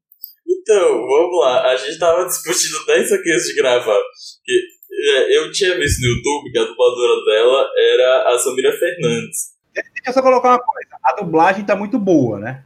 [0.49, 1.71] Então, vamos lá.
[1.71, 4.01] A gente tava discutindo até isso aqui antes de gravar.
[4.43, 9.59] Que é, eu tinha visto no YouTube que a dubladora dela era a Samira Fernandes.
[9.73, 10.89] Deixa eu só colocar uma coisa.
[11.03, 12.65] A dublagem tá muito boa, né?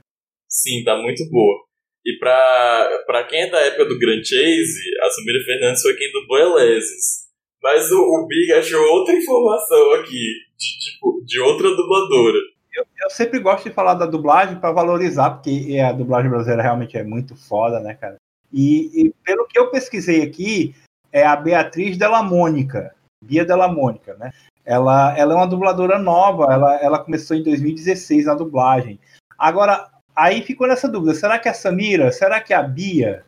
[0.49, 1.65] Sim, tá muito boa.
[2.05, 6.11] E pra, pra quem é da época do Grand Chase, a Samira Fernandes foi quem
[6.11, 7.23] dublou Eleses.
[7.61, 12.37] Mas o, o Big achou outra informação aqui, de, tipo, de outra dubladora.
[12.73, 16.97] Eu, eu sempre gosto de falar da dublagem para valorizar, porque a dublagem brasileira realmente
[16.97, 18.15] é muito foda, né, cara?
[18.51, 20.75] E, e, pelo que eu pesquisei aqui,
[21.11, 24.31] é a Beatriz Della Mônica, Bia Della Mônica, né?
[24.65, 28.99] Ela, ela é uma dubladora nova, ela, ela começou em 2016 na dublagem.
[29.37, 32.11] Agora, aí ficou nessa dúvida: será que é a Samira?
[32.11, 33.25] Será que é a Bia?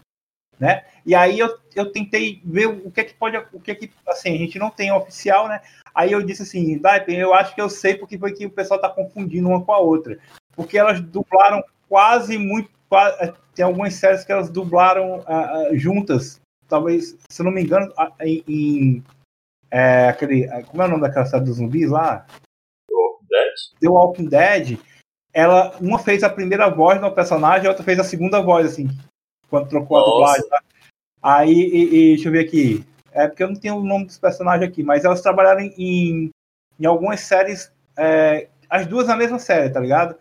[0.60, 0.86] Né?
[1.06, 3.92] E aí eu, eu tentei ver o que é que pode, o que é que,
[4.08, 5.62] assim, a gente não tem oficial, né?
[5.96, 8.90] Aí eu disse assim, eu acho que eu sei porque foi que o pessoal tá
[8.90, 10.20] confundindo uma com a outra.
[10.54, 17.18] Porque elas dublaram quase muito, quase, tem algumas séries que elas dublaram uh, juntas, talvez,
[17.30, 19.04] se não me engano, em, em
[19.72, 22.26] é, aquele, como é o nome daquela série dos zumbis lá?
[22.88, 23.80] The Walking Dead.
[23.80, 24.80] The Walking Dead.
[25.34, 28.88] Ela, uma fez a primeira voz no personagem, a outra fez a segunda voz, assim,
[29.50, 30.10] quando trocou Nossa.
[30.10, 30.50] a dublagem.
[30.50, 30.64] Tá?
[31.22, 32.86] Aí, e, e, deixa eu ver aqui.
[33.16, 36.30] É porque eu não tenho o nome dos personagens aqui, mas elas trabalharam em,
[36.78, 40.18] em algumas séries, é, as duas na mesma série, tá ligado?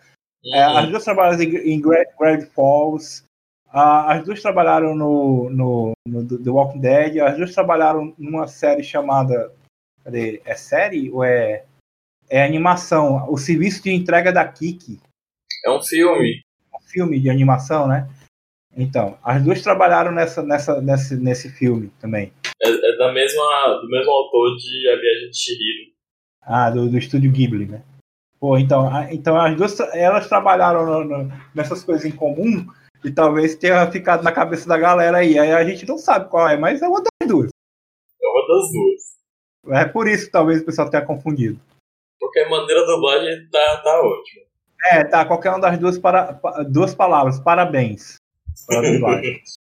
[0.47, 0.77] É, uhum.
[0.77, 3.25] É, as duas trabalharam em, em Gravity Falls,
[3.69, 8.85] uh, as duas trabalharam no, no, no, The Walking Dead, as duas trabalharam numa série
[8.85, 9.53] chamada.
[10.05, 10.41] Cadê?
[10.45, 11.65] É série ou é.
[12.31, 14.99] É animação, o serviço de entrega da Kiki.
[15.65, 16.41] É um filme.
[16.75, 18.09] Um filme de animação, né?
[18.75, 22.33] Então, as duas trabalharam nessa, nessa, nesse, nesse filme também.
[22.63, 25.95] É, é da mesma, do mesmo autor de A Viagem de Chihiro.
[26.43, 27.83] Ah, do, do estúdio Ghibli, né?
[28.39, 32.67] Pô, então, então as duas elas trabalharam no, no, nessas coisas em comum
[33.03, 35.39] e talvez tenha ficado na cabeça da galera aí.
[35.39, 37.51] Aí a gente não sabe qual é, mas é uma das duas.
[38.23, 39.81] É uma das duas.
[39.81, 41.59] É por isso que talvez o pessoal tenha confundido.
[42.21, 44.45] Qualquer maneira a dublagem tá, tá ótima.
[44.93, 46.33] É, tá, qualquer uma das duas, para,
[46.69, 47.41] duas palavras.
[47.41, 48.17] Parabéns.
[48.67, 49.41] Para a dublagem.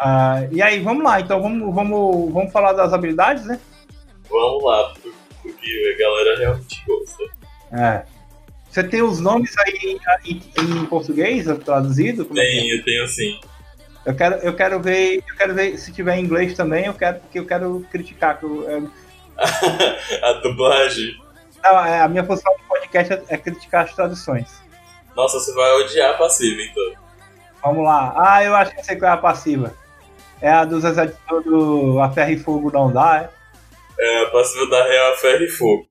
[0.00, 3.60] Uh, e aí, vamos lá, então vamos, vamos, vamos falar das habilidades, né?
[4.30, 4.94] Vamos lá,
[5.42, 7.24] porque a galera realmente gosta.
[7.72, 8.06] É.
[8.70, 12.24] Você tem os nomes aí em, em português traduzido?
[12.24, 12.50] Como é é?
[12.50, 12.82] tenho, é?
[12.82, 13.38] tenho sim.
[14.06, 17.20] Eu quero, eu quero ver, eu quero ver se tiver em inglês também, eu quero,
[17.20, 18.38] porque eu quero criticar.
[18.38, 18.90] Que eu, eu...
[20.22, 21.16] a dublagem.
[21.62, 24.62] Não, é, a minha função no podcast é, é, criticar as traduções.
[25.16, 27.02] Nossa, você vai odiar a passiva, então.
[27.62, 28.14] Vamos lá.
[28.16, 29.74] Ah, eu acho que eu sei qual é a passiva.
[30.40, 31.12] É a do Zezé
[31.44, 33.44] do A Ferro e Fogo não dá, é?
[33.98, 35.88] É, a passiva da Real A Ferro e Fogo.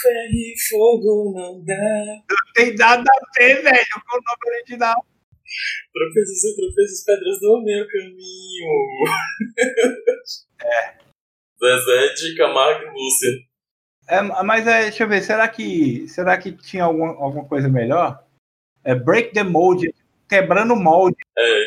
[0.00, 1.74] Ferro e fogo não dá.
[1.74, 5.06] Não tem nada a ver, velho, com o nome original.
[5.92, 8.70] Tropeços e tropeços, pedras do meu caminho.
[10.64, 11.01] É.
[11.62, 13.52] Zezé de Camargo e Lúcia.
[14.08, 18.24] É, mas é, deixa eu ver, será que, será que tinha alguma, alguma coisa melhor?
[18.84, 19.94] É Break the Mold,
[20.28, 21.16] quebrando o molde.
[21.38, 21.64] É.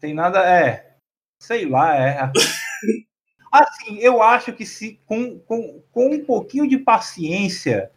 [0.00, 0.96] Tem nada, é.
[1.40, 2.30] Sei lá, é.
[3.52, 7.90] Assim, eu acho que se com, com, com um pouquinho de paciência,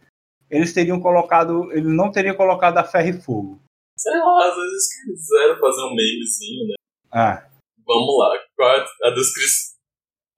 [0.50, 1.72] eles teriam colocado.
[1.72, 3.62] Eles não teriam colocado a ferro e fogo.
[3.96, 6.74] Sei lá, às vezes quiseram fazer um memezinho, né?
[7.10, 7.48] Ah.
[7.86, 8.38] Vamos lá.
[8.54, 9.44] Qual é a, descri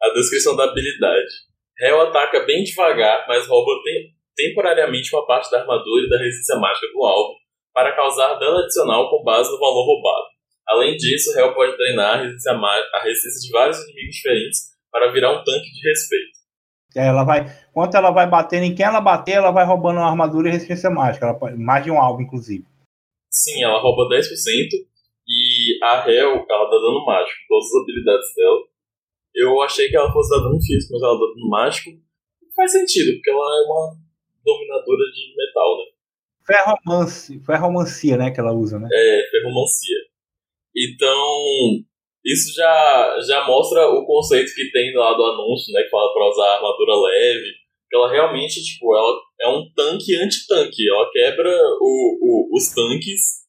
[0.02, 1.26] a descrição da habilidade?
[1.80, 6.60] Hell ataca bem devagar, mas rouba te temporariamente uma parte da armadura e da resistência
[6.60, 7.34] mágica do alvo
[7.74, 10.26] para causar dano adicional com base no valor roubado.
[10.68, 14.60] Além disso, Hell pode treinar a resistência, a resistência de vários inimigos diferentes
[14.92, 16.38] para virar um tanque de respeito.
[16.96, 20.08] É, ela vai, quanto ela vai batendo em quem ela bater, ela vai roubando uma
[20.08, 22.64] armadura e resistência mágica, ela, mais de um alvo, inclusive.
[23.30, 24.24] Sim, ela rouba 10%
[25.28, 28.58] e a Hel, ela dá dano mágico, todas as habilidades dela.
[29.38, 31.90] Eu achei que ela fosse dar dano físico, mas ela dá dano mágico.
[32.56, 33.96] Faz sentido, porque ela é uma
[34.44, 35.84] dominadora de metal, né?
[36.44, 38.88] Ferromance, ferromancia, né, que ela usa, né?
[38.92, 39.98] É, ferromancia.
[40.74, 41.84] Então,
[42.24, 45.82] isso já, já mostra o conceito que tem lá do anúncio, né?
[45.82, 47.52] Que fala para usar armadura leve.
[47.88, 50.88] Que ela realmente, tipo, ela é um tanque anti-tanque.
[50.88, 53.46] Ela quebra o, o, os tanques.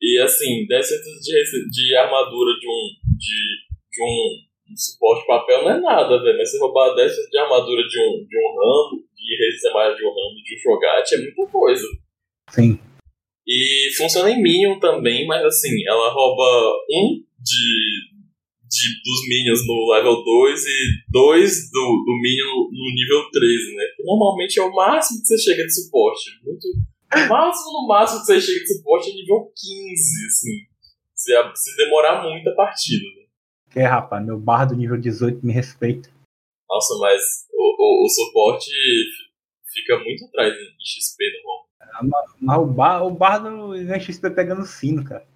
[0.00, 0.80] E assim, 10%
[1.22, 3.42] de, de armadura de um, de,
[3.90, 6.38] de um, um suporte papel não é nada, velho.
[6.38, 10.08] Mas se roubar 10% de armadura de um, de um ramo, de mais de um
[10.08, 11.86] ramo, de um Shogat, é muita coisa.
[12.50, 12.78] Sim.
[13.46, 18.00] E funciona em Minion também, mas assim, ela rouba um de,
[18.64, 23.84] de, dos Minions no level 2 e 2 do, do Minion no nível 13, né?
[23.96, 26.30] Que normalmente é o máximo que você chega de suporte.
[26.42, 26.66] Muito,
[27.14, 30.74] o máximo, no máximo que você chega de suporte é nível 15, assim.
[31.14, 33.23] Se, se demorar muito a partida, né?
[33.74, 36.08] Que é, rapaz, meu barra do nível 18 me respeita.
[36.70, 37.20] Nossa, mas
[37.52, 38.70] o, o, o suporte
[39.66, 42.10] fica muito atrás em XP no ROM.
[42.40, 45.26] Mas o bar, o bar do XP pegando sino, cara.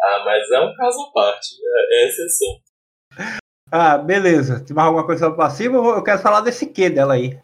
[0.00, 2.60] Ah, mas é um caso à parte, é, é exceção.
[3.70, 4.64] Ah, beleza.
[4.64, 5.76] Tem mais alguma coisa sobre passiva?
[5.76, 7.36] Eu quero falar desse Q dela aí.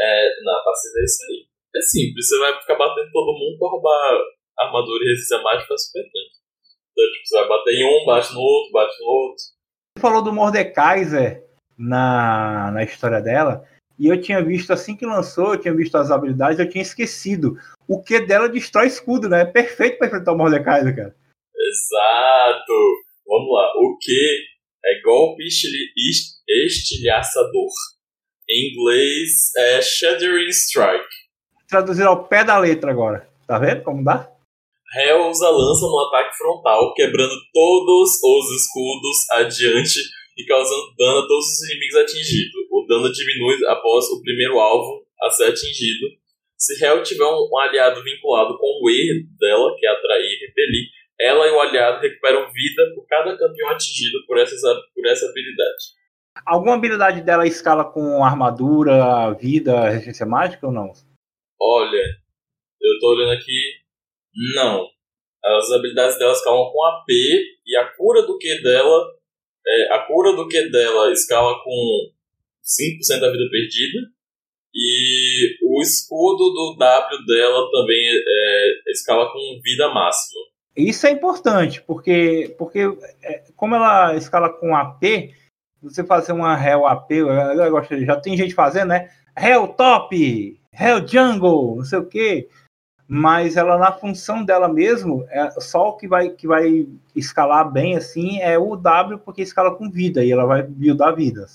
[0.00, 1.46] É, não, passiva é isso aí.
[1.76, 4.18] É simples, você vai ficar batendo todo mundo pra roubar
[4.58, 6.42] armadura e resistência mágica super tanto.
[6.90, 9.44] Então, tipo, você vai bater em um, bate no outro, bate no outro.
[10.02, 11.44] Falou do Mordekaiser
[11.78, 13.64] na, na história dela,
[13.96, 17.56] e eu tinha visto assim que lançou, eu tinha visto as habilidades, eu tinha esquecido.
[17.86, 19.42] O que dela destrói escudo, né?
[19.42, 21.14] É perfeito pra enfrentar o Mordekaiser, cara.
[21.54, 22.72] Exato!
[23.24, 23.72] Vamos lá.
[23.76, 24.44] O que
[24.84, 25.44] é golpe
[26.66, 27.70] estilhaçador.
[28.50, 31.06] Em inglês é Shuddering Strike.
[31.68, 33.28] Traduzir ao pé da letra agora.
[33.46, 34.28] Tá vendo como dá?
[34.94, 40.00] Hell usa lança no ataque frontal, quebrando todos os escudos adiante
[40.36, 42.66] e causando dano a todos os inimigos atingidos.
[42.70, 46.08] O dano diminui após o primeiro alvo a ser atingido.
[46.58, 50.86] Se Hell tiver um aliado vinculado com o E dela, que é atrair e repelir,
[51.18, 54.60] ela e o aliado recuperam vida por cada campeão atingido por, essas,
[54.94, 56.02] por essa habilidade.
[56.46, 60.92] Alguma habilidade dela escala com armadura, vida, resistência mágica ou não?
[61.60, 62.02] Olha,
[62.80, 63.81] eu tô olhando aqui.
[64.54, 64.86] Não.
[65.44, 67.08] As habilidades dela escalam com AP
[67.66, 69.04] e a cura do Q dela.
[69.66, 72.10] É, a cura do Q dela escala com
[72.62, 73.98] 5% da vida perdida.
[74.74, 80.40] E o escudo do W dela também é, escala com vida máxima.
[80.74, 82.80] Isso é importante, porque, porque
[83.22, 85.02] é, como ela escala com AP,
[85.82, 89.10] você fazer uma Hell AP, eu gosto, já tem gente fazendo, né?
[89.36, 90.16] Hell Top,
[90.72, 92.48] Hell Jungle, não sei o quê.
[93.08, 97.96] Mas ela, na função dela mesmo, é só o que vai, que vai escalar bem
[97.96, 101.46] assim é o W, porque escala com vida, e ela vai buildar vida,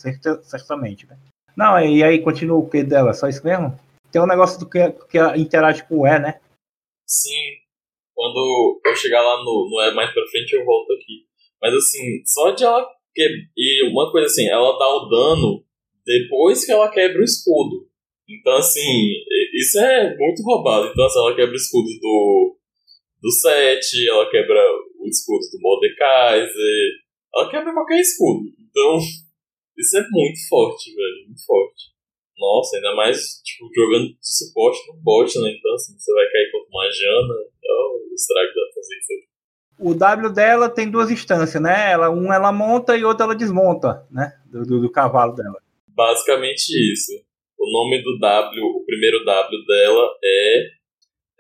[0.43, 1.07] certamente.
[1.07, 1.17] Né?
[1.55, 3.13] Não, e aí continua o que dela?
[3.13, 3.77] Só isso mesmo?
[4.11, 6.39] Tem um negócio do que, que interage com o E, né?
[7.07, 7.57] Sim,
[8.13, 11.25] quando eu chegar lá no, no é mais pra frente, eu volto aqui.
[11.61, 12.87] Mas assim, só de ela.
[13.55, 15.63] E uma coisa assim, ela dá o dano
[16.05, 17.86] depois que ela quebra o escudo.
[18.29, 19.09] Então, assim,
[19.53, 20.87] isso é muito roubado.
[20.87, 22.57] Então, assim, ela quebra o escudo do,
[23.21, 24.61] do 7, ela quebra
[24.99, 26.91] o escudo do Mordekaiser,
[27.33, 28.49] ela quebra qualquer escudo.
[28.69, 28.97] Então,
[29.77, 31.97] isso é muito forte, velho, muito forte.
[32.37, 35.55] Nossa, ainda mais, tipo, jogando de suporte no bot, né?
[35.57, 39.27] Então, assim, você vai cair contra uma Jana, é o estrago da fazer isso aqui.
[39.79, 41.91] O W dela tem duas instâncias, né?
[41.91, 44.33] Ela, um ela monta e outra ela desmonta, né?
[44.45, 45.59] Do, do, do cavalo dela.
[45.87, 47.26] Basicamente isso.
[47.59, 50.59] O nome do W, o primeiro W dela é,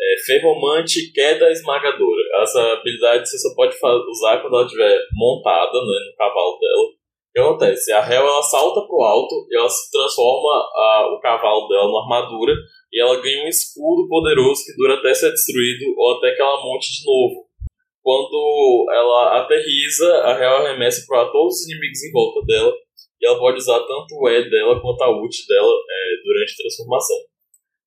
[0.01, 2.21] é Ferromante Queda Esmagadora.
[2.41, 6.97] Essa habilidade você só pode usar quando ela estiver montada né, no cavalo dela
[7.37, 7.93] que acontece?
[7.93, 12.01] A Hel ela salta pro alto e ela se transforma a, o cavalo dela numa
[12.01, 12.53] armadura
[12.91, 16.63] e ela ganha um escudo poderoso que dura até ser destruído ou até que ela
[16.63, 17.45] monte de novo.
[18.01, 22.73] Quando ela aterriza, a Hel arremessa para todos os inimigos em volta dela
[23.19, 26.57] e ela pode usar tanto o E dela quanto a ult dela é, durante a
[26.57, 27.17] transformação.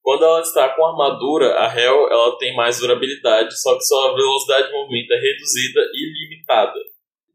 [0.02, 4.68] Quando ela está com armadura, a Hel ela tem mais durabilidade, só que sua velocidade
[4.68, 6.78] de movimento é reduzida e limitada.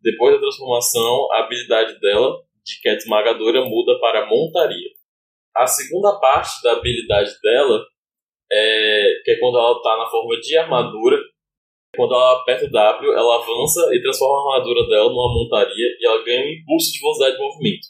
[0.01, 4.89] Depois da transformação, a habilidade dela, de queda esmagadora, muda para montaria.
[5.55, 7.85] A segunda parte da habilidade dela,
[8.51, 11.17] é, que é quando ela está na forma de armadura,
[11.95, 16.05] quando ela aperta o W, ela avança e transforma a armadura dela numa montaria e
[16.05, 17.87] ela ganha um impulso de velocidade de movimento.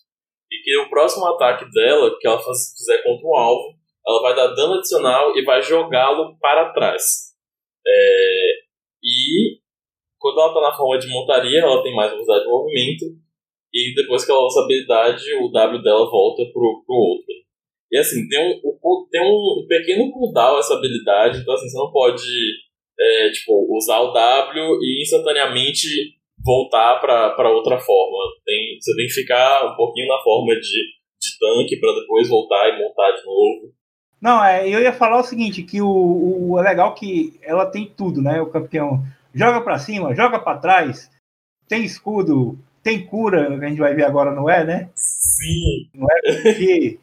[0.52, 3.76] E que o próximo ataque dela, que ela fizer contra um alvo,
[4.08, 7.04] ela vai dar dano adicional e vai jogá-lo para trás.
[7.86, 8.52] É,
[9.04, 9.60] e
[10.20, 13.06] quando ela tá na forma de montaria, ela tem mais velocidade de movimento.
[13.74, 17.36] E depois que ela usa a habilidade, o W dela volta pro, pro outro.
[17.92, 22.24] E assim, tem um, tem um pequeno cooldown essa habilidade, então assim, você não pode
[23.00, 25.88] é, tipo, usar o W e instantaneamente
[26.44, 28.18] voltar para outra forma.
[28.46, 32.70] Tem, você tem que ficar um pouquinho na forma de, de tanque para depois voltar
[32.70, 33.74] e montar de novo.
[34.22, 37.86] Não, é, eu ia falar o seguinte, que o, o é legal que ela tem
[37.86, 38.42] tudo, né?
[38.42, 41.10] O campeão joga para cima, joga para trás,
[41.68, 44.90] tem escudo, tem cura, que a gente vai ver agora, não é, né?
[44.96, 45.90] Sim.
[45.94, 47.00] Não é porque.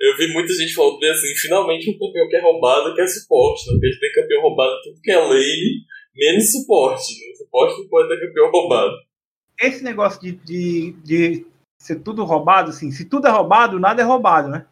[0.00, 3.06] Eu vi muita gente falando bem assim, finalmente um campeão que é roubado que é
[3.06, 3.72] suporte, né?
[3.72, 5.82] Porque a gente tem campeão roubado tudo que é lane,
[6.14, 7.34] menos suporte, né?
[7.36, 8.96] Suporte não pode ter campeão roubado.
[9.60, 11.46] esse negócio de, de, de
[11.80, 14.66] ser tudo roubado, assim, se tudo é roubado, nada é roubado, né?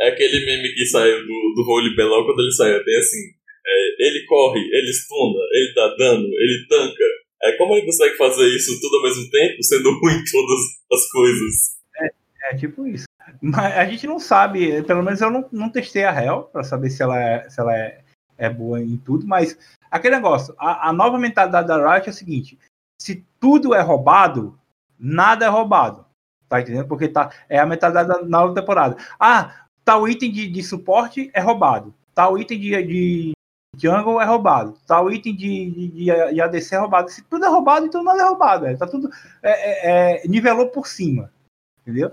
[0.00, 3.40] É aquele meme que saiu do, do Holy Belão quando ele saiu, bem assim.
[3.66, 7.04] É, ele corre, ele stuna, ele dá dano, ele tanca.
[7.42, 10.60] É, como ele consegue fazer isso tudo ao mesmo tempo, sendo ruim em todas
[10.92, 11.54] as coisas?
[11.98, 13.09] É, é tipo isso.
[13.40, 16.90] Mas a gente não sabe, pelo menos eu não, não testei a Hell para saber
[16.90, 18.02] se ela, é, se ela é,
[18.38, 19.56] é boa em tudo, mas
[19.90, 22.58] aquele negócio, a, a nova mentalidade da Riot é o seguinte:
[23.00, 24.58] se tudo é roubado,
[24.98, 26.04] nada é roubado.
[26.48, 26.88] Tá entendendo?
[26.88, 28.96] Porque tá, é a mentalidade da nova temporada.
[29.18, 31.94] Ah, tal item de, de suporte é roubado.
[32.12, 33.32] Tal item de, de
[33.76, 34.76] jungle é roubado.
[34.86, 35.88] Tal item de, de,
[36.32, 37.10] de, ADC é roubado.
[37.10, 38.66] Se tudo é roubado, então nada é roubado.
[38.66, 39.08] É, tá tudo.
[39.42, 41.32] É, é, é, nivelou por cima.
[41.82, 42.12] Entendeu?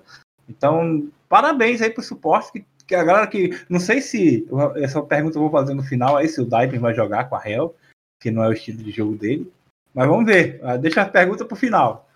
[0.50, 2.52] Então, parabéns aí pro suporte.
[2.52, 3.50] Que, que a galera que.
[3.70, 4.48] Não sei se.
[4.76, 7.42] Essa pergunta eu vou fazer no final aí, se o Dive vai jogar com a
[7.44, 7.76] Hell,
[8.20, 9.52] que não é o estilo de jogo dele.
[9.94, 10.60] Mas vamos ver.
[10.64, 12.08] Ah, deixa a pergunta pro final.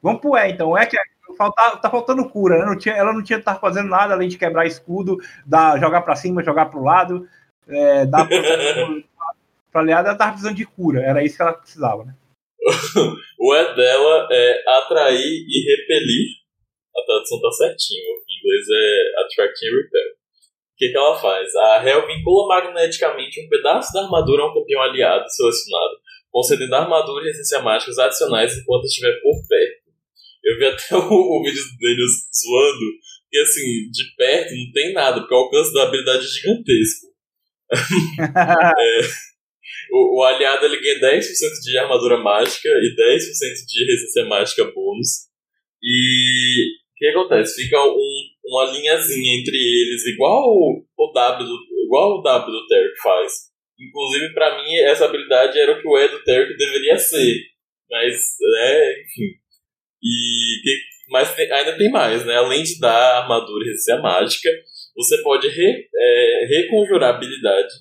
[0.00, 0.70] Vamos pro E, então.
[0.70, 1.02] O E que é,
[1.36, 2.64] falta, tá faltando cura, né?
[2.64, 6.16] Não tinha, ela não tinha estar fazendo nada além de quebrar escudo, dar, jogar para
[6.16, 7.28] cima, jogar pro lado,
[7.68, 8.26] é, dar
[9.72, 11.00] pra aliada, ela tava precisando de cura.
[11.00, 12.14] Era isso que ela precisava, né?
[13.38, 16.41] o E dela é atrair e repelir
[16.96, 18.04] a tradução tá certinho.
[18.28, 20.10] Em inglês é Attract and Repel.
[20.10, 21.54] O que, que ela faz?
[21.54, 25.94] A Hel vincula magneticamente um pedaço da armadura a um campeão aliado selecionado,
[26.30, 29.82] concedendo armadura e resistência mágicas adicionais enquanto estiver por perto.
[30.44, 32.98] Eu vi até o, o vídeo deles zoando,
[33.30, 37.12] que assim, de perto não tem nada, porque o alcance da habilidade é gigantesco.
[38.78, 39.00] é,
[39.92, 41.22] o, o, aliado ele ganha 10%
[41.62, 43.18] de armadura mágica e 10%
[43.66, 45.30] de resistência mágica bônus.
[45.82, 47.62] E que acontece?
[47.62, 51.48] Fica um, uma linhazinha entre eles, igual o, o W
[51.84, 53.32] igual o W do Terry faz.
[53.78, 57.36] Inclusive, para mim, essa habilidade era o que o E do Terry deveria ser.
[57.90, 59.34] Mas, é, enfim.
[60.02, 60.74] E tem,
[61.08, 62.36] mas tem, ainda tem mais, né?
[62.36, 64.48] Além de dar armadura e resistência mágica,
[64.96, 67.74] você pode re, é, reconjurar a habilidade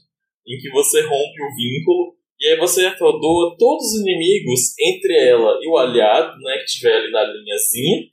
[0.48, 5.60] em que você rompe o vínculo e aí você doa todos os inimigos entre ela
[5.62, 8.08] e o aliado, né, que estiver ali na linhazinha,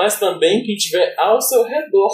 [0.00, 2.10] mas também quem estiver ao seu redor.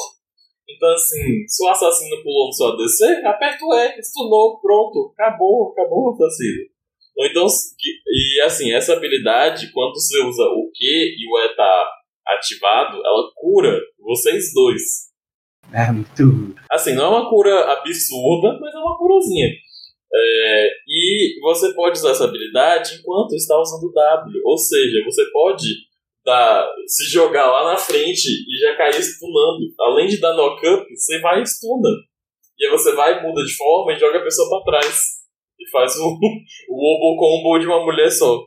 [0.69, 5.71] Então, assim, se o assassino pulou no seu ADC, aperta o E, stunou, pronto, acabou,
[5.71, 6.65] acabou o assassino.
[7.17, 7.47] Ou então,
[8.09, 11.89] e assim, essa habilidade, quando você usa o Q e o E tá
[12.27, 14.83] ativado, ela cura vocês dois.
[15.73, 16.57] É muito.
[16.69, 19.47] Assim, não é uma cura absurda, mas é uma curazinha.
[20.13, 24.43] É, e você pode usar essa habilidade enquanto está usando o W.
[24.45, 25.86] Ou seja, você pode
[26.27, 29.65] da, se jogar lá na frente e já cair stunando.
[29.81, 31.89] Além de dar knock-up, você vai e stuna.
[32.59, 35.21] E aí você vai, muda de forma e joga a pessoa pra trás.
[35.59, 38.45] E faz o, o combo de uma mulher só.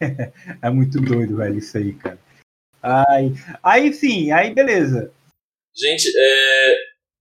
[0.00, 2.18] é muito doido, velho, isso aí, cara.
[2.82, 3.30] Aí,
[3.62, 5.12] aí sim, aí beleza.
[5.76, 6.76] Gente, é,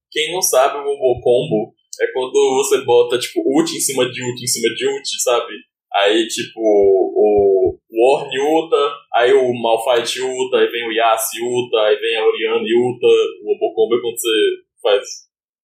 [0.09, 4.23] quem não sabe o obo combo é quando você bota, tipo, ult em cima de
[4.23, 5.53] ult em cima de ult, sabe?
[5.93, 7.10] Aí, tipo,
[8.01, 8.77] o Warren ulta,
[9.13, 13.05] aí o Malphite ulta, aí vem o Yassi ulta, aí vem a Oriana ulta.
[13.43, 14.29] O Obocombo é quando você
[14.81, 15.05] faz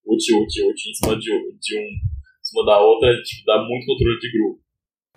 [0.05, 1.49] ult, ult, ult em cima de, de um,
[1.81, 1.97] em
[2.43, 4.59] cima da outra, tipo, dá muito controle de grupo.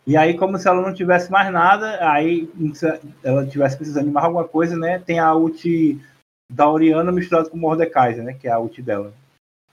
[0.07, 2.49] E aí, como se ela não tivesse mais nada, aí
[3.23, 4.99] ela tivesse precisando de mais alguma coisa, né?
[4.99, 5.99] Tem a ult
[6.51, 8.33] da Oriana misturada com o Mordecai, né?
[8.33, 9.13] Que é a ult dela.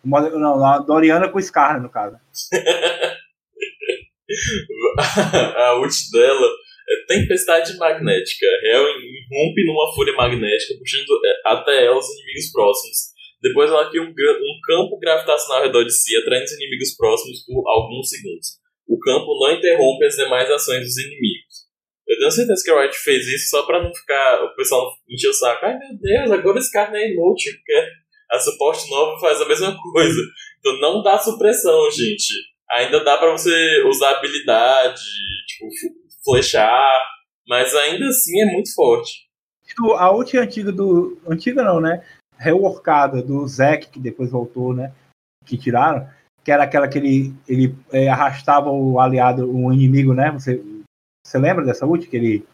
[0.04, 2.18] Não, a da Oriana com o Scar, no caso.
[5.56, 8.46] a ult dela é tempestade magnética.
[8.64, 12.98] Hel irrompe numa fúria magnética, puxando é, até ela os inimigos próximos.
[13.42, 17.46] Depois ela cria um, um campo gravitacional ao redor de si, atraindo os inimigos próximos
[17.46, 18.48] por alguns segundos.
[18.88, 21.68] O campo não interrompe as demais ações dos inimigos.
[22.08, 24.44] Eu tenho certeza que a Riot fez isso só pra não ficar.
[24.46, 25.66] O pessoal encher o saco.
[25.66, 27.90] Ai meu Deus, agora esse cara é inútil, porque
[28.32, 30.22] a suporte nova faz a mesma coisa.
[30.60, 32.34] Então não dá supressão, gente
[32.70, 35.02] ainda dá para você usar habilidade,
[35.48, 35.68] tipo,
[36.28, 37.04] flechar,
[37.48, 39.28] mas ainda assim é muito forte.
[39.98, 41.18] A ult antiga do.
[41.28, 42.04] Antiga não, né?
[42.38, 44.92] Reworkada do Zack, que depois voltou, né?
[45.46, 46.08] Que tiraram,
[46.44, 50.32] que era aquela que ele, ele é, arrastava o aliado, o inimigo, né?
[50.32, 50.62] Você,
[51.26, 52.08] você lembra dessa ult?
[52.08, 52.48] Que ele.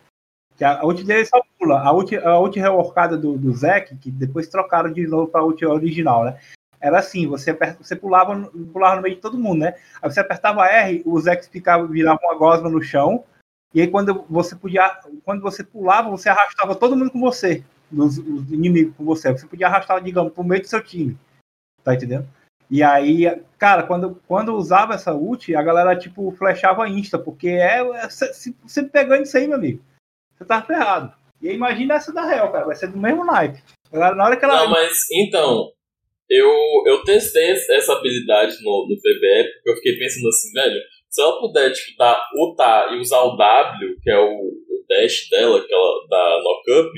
[0.57, 1.79] Que a, a ult dele só pula.
[1.79, 3.53] A ult, a ult reworkada do, do
[4.01, 6.39] que depois trocaram de novo pra ult original, né?
[6.83, 9.73] era assim, você, aperta, você pulava, pulava no meio de todo mundo, né?
[10.01, 13.23] Aí você apertava R, os X ficava, virava uma gosma no chão,
[13.73, 18.17] e aí quando você podia, quando você pulava, você arrastava todo mundo com você, os,
[18.17, 19.31] os inimigos com você.
[19.31, 21.17] Você podia arrastar, digamos, pro meio do seu time.
[21.83, 22.27] Tá entendendo?
[22.69, 23.25] E aí,
[23.57, 28.83] cara, quando, quando usava essa ult, a galera, tipo, flechava insta, porque é, é se
[28.91, 29.83] pegando isso aí, meu amigo,
[30.35, 31.13] você tá ferrado.
[31.41, 33.61] E imagina essa da Hell, cara, vai ser do mesmo naipe.
[33.91, 34.63] Na hora que ela.
[34.63, 35.69] Não, mas então,
[36.29, 36.49] eu,
[36.87, 40.81] eu testei essa habilidade no, no PBE, porque eu fiquei pensando assim, velho,
[41.13, 44.85] se ela puder, tipo, dar o tá e usar o W, que é o, o
[44.89, 46.91] dash dela, que ela dá no up,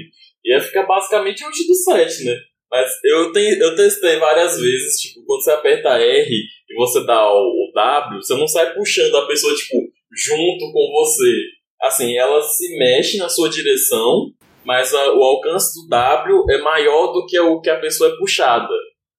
[0.45, 2.38] ia ficar basicamente um do 7, né?
[2.72, 7.38] Mas eu, eu testei várias vezes, tipo, quando você aperta R e você dá o,
[7.38, 9.80] o W, você não sai puxando a pessoa, tipo,
[10.26, 11.36] junto com você.
[11.82, 14.32] Assim, ela se mexe na sua direção,
[14.63, 18.18] mas a, o alcance do W é maior do que o que a pessoa é
[18.18, 18.74] puxada.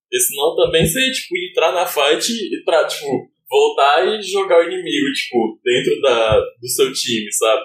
[0.09, 4.65] Porque senão também você, tipo, entrar na fight e pra, tipo, voltar e jogar o
[4.65, 7.63] inimigo, tipo, dentro da, do seu time, sabe?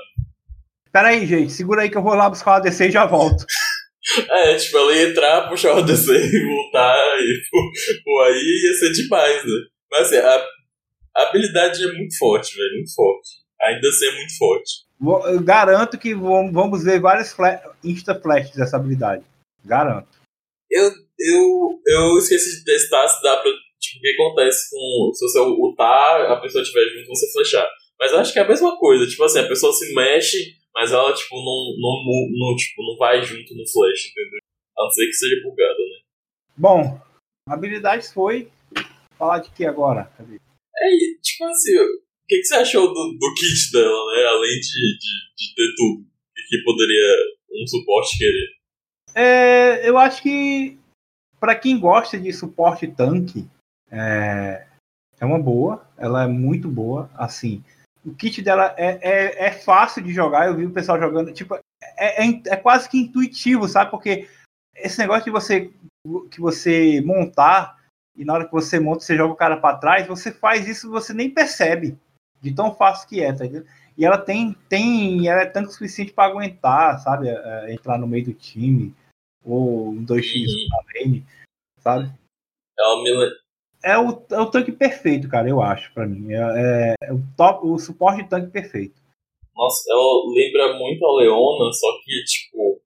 [0.91, 3.45] Pera aí, gente, segura aí que eu vou lá buscar o ADC e já volto.
[4.29, 7.41] é, tipo, ela ia entrar, puxar o ADC e voltar, e
[8.03, 9.59] pô, aí ia ser demais, né?
[9.91, 10.47] Mas assim, a,
[11.17, 13.41] a habilidade é muito forte, velho, muito forte.
[13.61, 14.71] Ainda assim é muito forte.
[15.33, 17.35] Eu garanto que vamos ver vários
[17.83, 19.23] insta-flashes dessa habilidade.
[19.63, 20.07] Garanto.
[20.69, 23.51] Eu, eu, eu esqueci de testar se dá pra.
[24.01, 25.13] O que acontece com.
[25.13, 27.69] Se você ultar, a pessoa estiver junto, você flechar.
[27.99, 29.05] Mas eu acho que é a mesma coisa.
[29.05, 33.21] Tipo assim, a pessoa se mexe, mas ela, tipo, não, não, não, tipo, não vai
[33.21, 34.39] junto no flash, entendeu?
[34.75, 35.99] A não ser que seja bugada, né?
[36.57, 36.99] Bom,
[37.47, 38.49] habilidades foi.
[39.19, 40.05] Falar de que agora?
[40.17, 40.37] Cadê?
[40.37, 40.87] É,
[41.21, 44.25] tipo assim, o que, que você achou do, do kit dela, né?
[44.29, 46.01] Além de, de, de ter tudo.
[46.01, 47.17] O que poderia
[47.51, 48.49] um suporte querer?
[49.13, 50.75] É, eu acho que
[51.39, 53.47] para quem gosta de suporte tanque,
[53.91, 54.65] é,
[55.19, 55.85] é uma boa.
[55.97, 57.09] Ela é muito boa.
[57.15, 57.63] Assim,
[58.05, 60.47] o kit dela é, é, é fácil de jogar.
[60.47, 61.33] Eu vi o pessoal jogando.
[61.33, 63.91] Tipo, é, é, é, quase que intuitivo, sabe?
[63.91, 64.27] Porque
[64.75, 65.71] esse negócio de você
[66.31, 67.77] que você montar
[68.17, 70.89] e na hora que você monta, você joga o cara para trás, você faz isso
[70.89, 71.97] você nem percebe
[72.41, 73.67] de tão fácil que é, tá entendendo?
[73.97, 77.29] E ela tem, tem, ela é tanto suficiente para aguentar, sabe?
[77.29, 78.95] É, entrar no meio do time
[79.43, 80.67] ou um 2x uhum.
[80.69, 81.25] na lane,
[81.79, 82.11] sabe?
[82.79, 83.31] Ela me,
[83.83, 86.31] é o, é o tanque perfeito, cara, eu acho, para mim.
[86.31, 89.01] É, é, é, o top, o suporte de tanque perfeito.
[89.55, 92.81] Nossa, ela lembra muito a Leona, só que, tipo,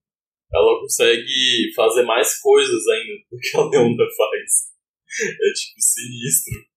[0.54, 4.76] ela consegue fazer mais coisas ainda do que a Leona faz.
[5.22, 6.76] É, tipo, sinistro.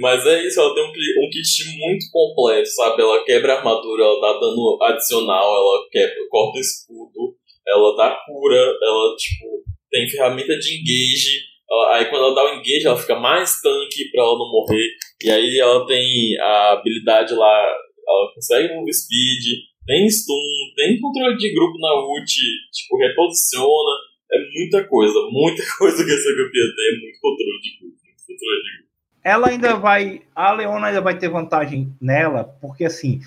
[0.00, 3.02] Mas é isso, ela tem um, um kit muito completo, sabe?
[3.02, 7.36] Ela quebra a armadura, ela dá dano adicional, ela quebra, corta escudo,
[7.66, 11.55] ela dá cura, ela, tipo, tem ferramenta de engage
[11.92, 14.88] aí quando ela dá o engage, ela fica mais tanque pra ela não morrer.
[15.22, 17.74] E aí ela tem a habilidade lá,
[18.08, 20.34] ela consegue move speed, tem stun,
[20.76, 23.96] tem controle de grupo na ult, tipo, reposiciona.
[24.32, 28.26] É muita coisa, muita coisa que essa campeã tem, é muito controle de grupo, muito
[28.26, 28.86] controle de grupo.
[29.24, 30.22] Ela ainda vai.
[30.34, 33.20] A Leona ainda vai ter vantagem nela, porque assim,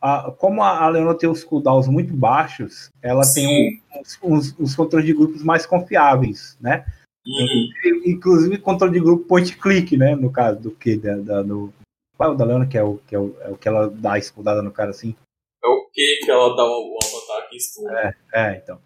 [0.00, 3.46] a, como a, a Leona tem os cooldowns muito baixos, ela Sim.
[3.46, 3.82] tem
[4.22, 6.84] uns, uns controles de grupos mais confiáveis, né?
[7.26, 8.02] Uhum.
[8.06, 10.14] Inclusive controle de grupo point click, né?
[10.16, 10.96] No caso do que?
[10.96, 11.72] Da, da, no...
[12.16, 13.88] Qual é o da Leona que é o, que é o, é o que ela
[13.88, 15.14] dá a escudada no cara assim?
[15.62, 18.78] É o que que ela dá o, o ataque e É, é, então.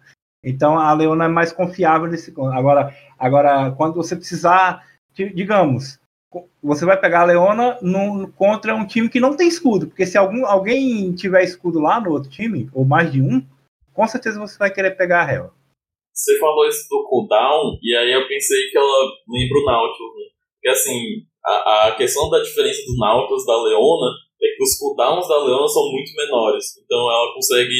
[0.43, 2.33] Então a Leona é mais confiável nesse.
[2.53, 5.99] Agora, agora quando você precisar, digamos,
[6.61, 10.17] você vai pegar a Leona no, contra um time que não tem escudo, porque se
[10.17, 13.43] algum, alguém tiver escudo lá no outro time, ou mais de um,
[13.93, 15.53] com certeza você vai querer pegar a Hela.
[16.15, 20.25] Você falou isso do cooldown, e aí eu pensei que ela lembra o Nautilus, né?
[20.55, 20.99] Porque assim,
[21.45, 25.67] a, a questão da diferença do Nautilus da Leona é que os cooldowns da Leona
[25.67, 26.65] são muito menores.
[26.83, 27.75] Então ela consegue.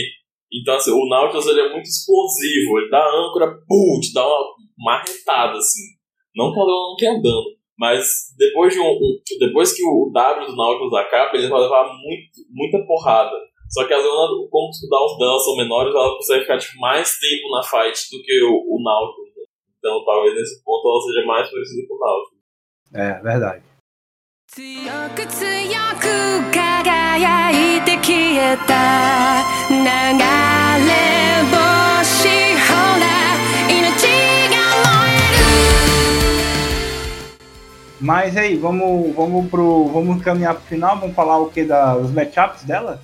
[0.52, 4.54] Então, assim, o Nautilus ele é muito explosivo, ele dá âncora, pum, te dá uma
[4.78, 5.96] marretada, assim.
[6.36, 10.12] Não que a Leona não tenha dano, mas depois, de um, um, depois que o
[10.14, 13.36] W do Nautilus acaba, ele vai levar muito, muita porrada.
[13.70, 17.18] Só que a Leona, como os cooldowns dela são menores, ela consegue ficar tipo, mais
[17.18, 19.36] tempo na fight do que o, o Nautilus.
[19.36, 19.44] Né?
[19.80, 22.36] Então talvez nesse ponto ela seja mais parecida com o Nautilus.
[22.94, 23.64] É, verdade.
[38.00, 39.88] Mas aí, vamos, vamos pro.
[39.88, 43.02] Vamos caminhar pro final, vamos falar o que dos matchups dela?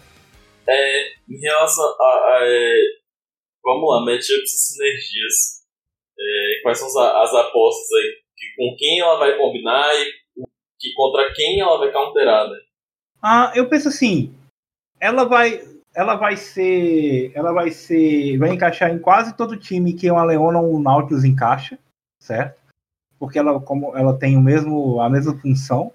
[0.67, 2.37] É, em relação a.
[2.37, 2.73] a é,
[3.63, 5.61] vamos lá, matchups e sinergias.
[6.19, 8.21] É, quais são as, as apostas aí?
[8.37, 10.21] Que, com quem ela vai combinar e
[10.79, 12.57] que, contra quem ela vai counterar, né?
[13.21, 14.35] Ah, eu penso assim.
[14.99, 15.61] Ela vai.
[15.95, 17.31] Ela vai ser.
[17.35, 18.37] Ela vai ser.
[18.37, 21.77] Vai encaixar em quase todo time que uma Leona ou um Nautilus encaixa,
[22.19, 22.59] certo?
[23.19, 25.93] Porque ela, como ela tem o mesmo, a mesma função.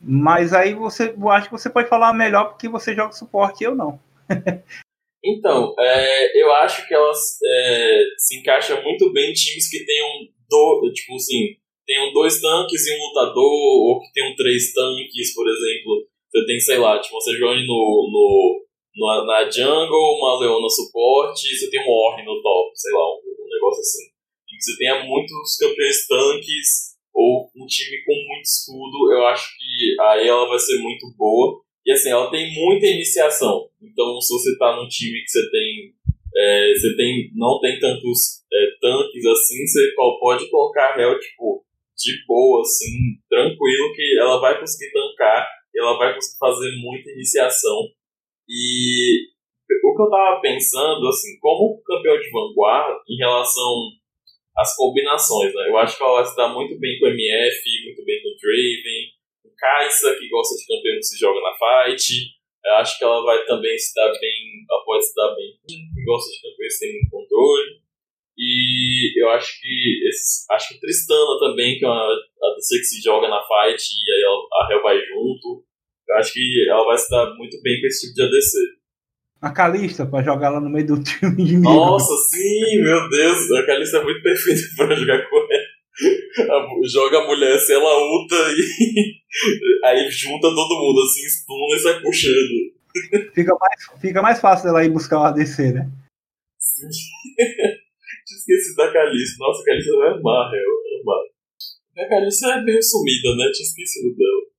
[0.00, 3.66] Mas aí você, eu acho que você pode falar melhor porque você joga suporte e
[3.66, 4.00] eu não.
[5.22, 10.08] Então, é, eu acho que elas é, se encaixam muito bem em times que tenham,
[10.48, 15.46] do, tipo assim, tenham dois tanques e um lutador, ou que tenham três tanques, por
[15.46, 16.08] exemplo.
[16.30, 18.64] Você tem, sei lá, tipo, você joga no, no,
[18.96, 23.04] no, na jungle, uma leona suporte, e você tem um Orne no top, sei lá,
[23.04, 24.04] um, um negócio assim.
[24.48, 30.00] E você tenha muitos campeões tanques, ou um time com muito escudo, eu acho que
[30.00, 31.60] aí ela vai ser muito boa.
[31.84, 33.68] E assim, ela tem muita iniciação.
[33.82, 35.94] Então, se você tá num time que você tem.
[36.32, 41.64] É, você tem, não tem tantos é, tanques assim, você pode colocar a Hell, tipo,
[41.96, 47.88] de boa, assim, tranquilo, que ela vai conseguir tancar, ela vai conseguir fazer muita iniciação.
[48.48, 49.28] E
[49.84, 53.90] o que eu tava pensando, assim, como campeão de vanguarda, em relação
[54.60, 55.68] às combinações, né?
[55.68, 58.36] Eu acho que ela se dar muito bem com o MF, muito bem com o
[58.36, 59.20] Draven,
[59.60, 62.32] Kaisa, que gosta de campeão que se joga na fight.
[62.64, 66.04] Eu acho que ela vai também se dar bem, ela pode se dar bem que
[66.04, 67.80] gosta de campeões que tem muito controle.
[68.38, 70.00] E eu acho que
[70.50, 74.24] acho que Tristana também, que é uma a que se joga na fight e aí
[74.24, 75.64] a Hell vai junto.
[76.08, 78.79] Eu acho que ela vai se dar muito bem com esse tipo de ADC.
[79.40, 81.72] A Kalista, pra jogar lá no meio do time inimigo.
[81.72, 85.70] Nossa, sim, meu Deus, a Kalista é muito perfeita pra jogar com ela
[86.84, 89.20] joga a mulher, se ela ulta e
[89.84, 93.32] aí junta todo mundo, assim, stuna e sai puxando.
[93.34, 95.90] Fica mais, fica mais fácil dela ir buscar o ADC, né?
[96.58, 96.88] Sim.
[98.26, 99.36] Tinha esquecido da Calista.
[99.38, 102.04] Nossa, a Calista vai amar, eu amar.
[102.04, 103.50] A Calista é meio sumida, né?
[103.52, 104.50] Tinha esquecido dela.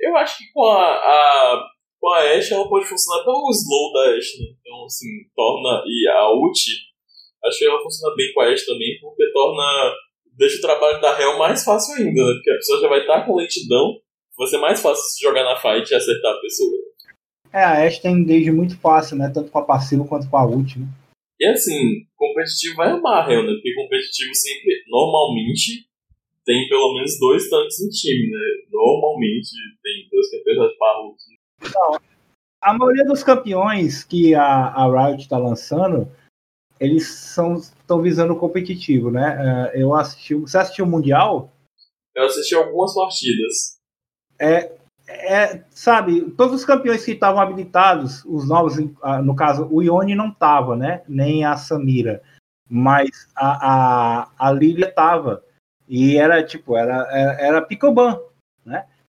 [0.00, 1.66] Eu acho que com a, a,
[2.04, 4.54] com a Ashe ela pode funcionar pelo slow da Ashe, né?
[4.60, 5.82] Então, assim, torna.
[5.86, 6.60] E a ult,
[7.46, 9.94] acho que ela funciona bem com a Ashe também, porque torna
[10.36, 12.34] deixa o trabalho da Hell mais fácil ainda, né?
[12.34, 13.98] Porque a pessoa já vai estar com lentidão,
[14.36, 16.72] vai ser mais fácil se jogar na fight e acertar a pessoa.
[17.50, 19.30] É, a Ashe tem engage muito fácil, né?
[19.32, 20.86] Tanto com a passiva quanto com a ult, né?
[21.40, 23.52] E assim, competitivo vai amar a Hell, né?
[23.54, 25.88] Porque competitivo sempre, normalmente,
[26.44, 28.40] tem pelo menos dois tanques no time, né?
[28.70, 31.33] Normalmente tem dois campeões parrudos.
[32.62, 36.10] A maioria dos campeões que a, a Riot está lançando
[36.80, 39.70] eles são estão visando o competitivo, né?
[39.72, 41.52] É, eu assisti, você assistiu o mundial?
[42.14, 43.78] Eu assisti algumas partidas.
[44.38, 44.72] É,
[45.06, 48.76] é, sabe, todos os campeões que estavam habilitados, os novos,
[49.22, 51.02] no caso, o Ione não tava, né?
[51.08, 52.22] Nem a Samira,
[52.68, 55.44] mas a, a, a Lilia tava.
[55.86, 58.18] E era tipo, era, era, era Picoban?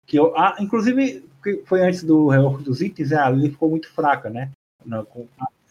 [0.06, 1.24] Que eu, a, inclusive,
[1.66, 3.18] foi antes do rework dos itens, né?
[3.18, 4.52] a Lilia ficou muito fraca, né?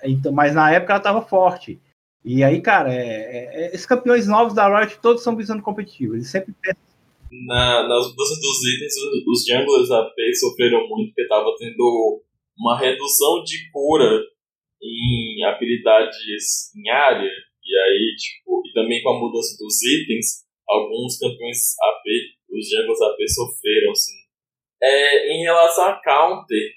[0.03, 1.81] Então, mas na época ela estava forte.
[2.25, 6.15] E aí, cara, é, é, é, esses campeões novos da Riot todos são visando competitivo.
[6.15, 6.83] Eles sempre pensam.
[7.31, 8.95] Na, nas mudanças dos itens,
[9.27, 12.23] os, junglers AP sofreram muito porque tava tendo
[12.57, 14.23] uma redução de cura
[14.83, 17.29] em habilidades em área.
[17.29, 22.05] E aí, tipo, e também com a mudança dos itens, alguns campeões AP,
[22.51, 24.24] os junglers AP sofreram, assim.
[24.85, 26.71] É, em relação a counter,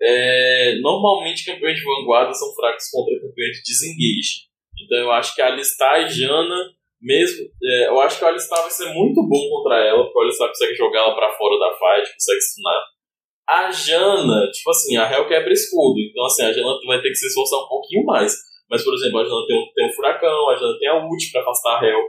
[0.00, 4.48] é, normalmente campeões de vanguarda são fracos contra campeões de disengage.
[4.82, 6.74] Então eu acho que a Alistar e Jana,
[7.04, 7.46] mesmo.
[7.62, 10.48] É, eu acho que a Alistar vai ser muito bom contra ela, porque a Alistar
[10.48, 12.82] consegue jogar ela pra fora da fight, consegue stunar.
[13.46, 17.16] A Jana, tipo assim, a Hell quebra escudo, então assim, a Jana vai ter que
[17.16, 18.34] se esforçar um pouquinho mais.
[18.70, 21.30] Mas, por exemplo, a Jana tem um, tem um furacão, a Jana tem a ult
[21.30, 22.02] pra afastar a Hell.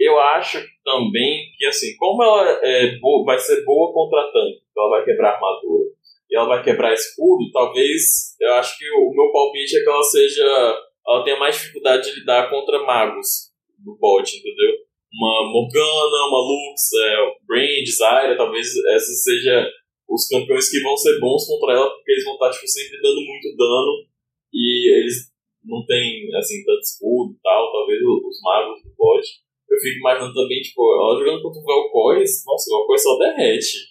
[0.00, 4.84] Eu acho também que, assim, como ela é boa, vai ser boa contra tanque, então
[4.84, 5.90] ela vai quebrar armadura
[6.30, 10.02] e ela vai quebrar escudo, talvez eu acho que o meu palpite é que ela
[10.02, 14.72] seja ela tenha mais dificuldade de lidar contra magos do bot, entendeu?
[15.12, 19.66] Uma Morgana, uma Lux, é, Brand, Zyra, talvez esses sejam
[20.08, 23.20] os campeões que vão ser bons contra ela, porque eles vão estar tipo, sempre dando
[23.22, 24.06] muito dano
[24.52, 25.30] e eles
[25.64, 29.26] não têm assim, tanto escudo e tal, talvez os magos do bot.
[29.70, 33.90] Eu fico imaginando também, tipo, ela jogando contra o Vel'Koz, nossa, o Vel'Koz só derrete.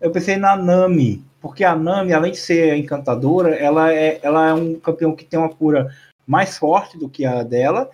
[0.00, 4.54] Eu pensei na Nami, porque a Nami, além de ser encantadora, ela é, ela é
[4.54, 5.94] um campeão que tem uma cura
[6.26, 7.90] mais forte do que a dela,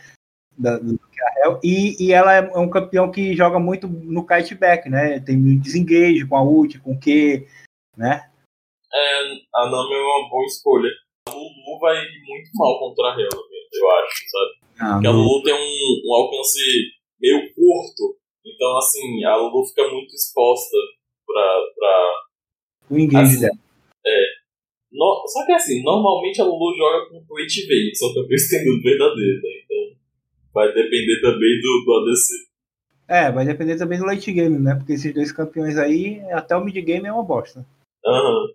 [0.57, 3.89] da, do que a Hell, e, e ela é, é um campeão que joga muito
[3.89, 5.19] no kiteback, né?
[5.21, 7.47] Tem desengage com a ult, com o Q,
[7.97, 8.31] né?
[8.95, 9.21] É,
[9.55, 10.91] a Nami é uma boa escolha.
[11.29, 13.29] A Lulu vai muito mal contra a Hell,
[13.73, 14.67] eu acho, sabe?
[14.79, 16.61] Ah, Porque a Lulu tem um, um alcance
[17.21, 20.77] meio curto, então assim, a Lulu fica muito exposta
[21.27, 21.63] pra.
[21.77, 22.13] pra
[22.91, 23.59] o engage assim, dela.
[24.07, 24.21] É,
[24.93, 28.83] no, só que assim, normalmente a Lulu joga com Twitch V, só que eu tenho
[28.83, 29.51] verdadeiro, né?
[29.65, 29.97] Então
[30.55, 32.47] vai depender também do, do ADC.
[33.09, 34.75] É, vai depender também do late game, né?
[34.75, 37.65] Porque esses dois campeões aí, até o mid game é uma bosta.
[38.05, 38.43] Aham.
[38.43, 38.55] Uhum.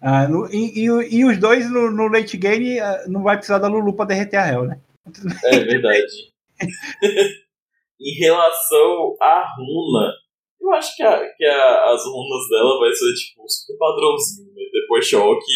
[0.00, 3.58] Ah, no, e, e, e, os dois no, no late game ah, não vai precisar
[3.58, 4.80] da Lulu pra derreter a Hell, né?
[5.44, 6.32] É verdade.
[8.00, 10.12] em relação à runa,
[10.60, 14.62] eu acho que, a, que a, as runas dela vai ser tipo super padrãozinho, né?
[14.72, 15.52] Depois choque,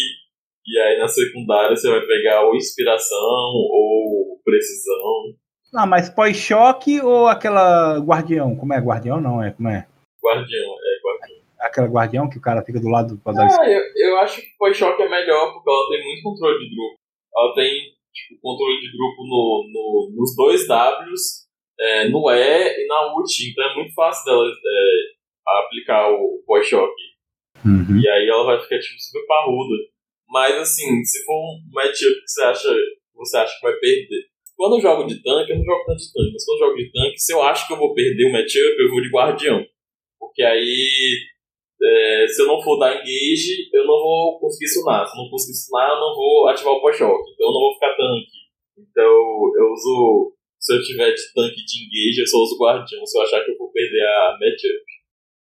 [0.65, 5.35] e aí na secundária você vai pegar ou inspiração ou precisão.
[5.73, 8.55] Não, mas pós-choque ou aquela guardião?
[8.55, 8.79] Como é?
[8.79, 9.51] Guardião não, é?
[9.51, 9.87] Como é?
[10.23, 11.43] Guardião, é guardião.
[11.59, 15.01] Aquela guardião que o cara fica do lado do Ah, eu, eu acho que pós-choque
[15.01, 16.99] é melhor porque ela tem muito controle de grupo.
[17.35, 17.71] Ela tem
[18.13, 21.42] tipo, controle de grupo no, no, nos dois Ws,
[21.79, 27.03] é, no E e na ult, então é muito fácil dela é, aplicar o pós-choque.
[27.65, 27.99] Uhum.
[27.99, 29.75] E aí ela vai ficar tipo super parruda.
[30.29, 32.75] Mas assim, se for um matchup que você acha,
[33.15, 36.13] você acha que vai perder, quando eu jogo de tanque, eu não jogo tanto de
[36.13, 38.31] tanque, mas quando eu jogo de tanque, se eu acho que eu vou perder o
[38.31, 39.65] matchup, eu vou de guardião.
[40.19, 41.19] Porque aí,
[41.81, 45.05] é, se eu não for dar engage, eu não vou conseguir sunar.
[45.05, 47.31] Se eu não conseguir sunar, eu não vou ativar o pós-choque.
[47.33, 48.37] Então eu não vou ficar tanque.
[48.77, 50.32] Então eu uso.
[50.63, 53.05] Se eu tiver de tanque de engage, eu só uso guardião.
[53.05, 54.93] Se eu achar que eu vou perder a matchup.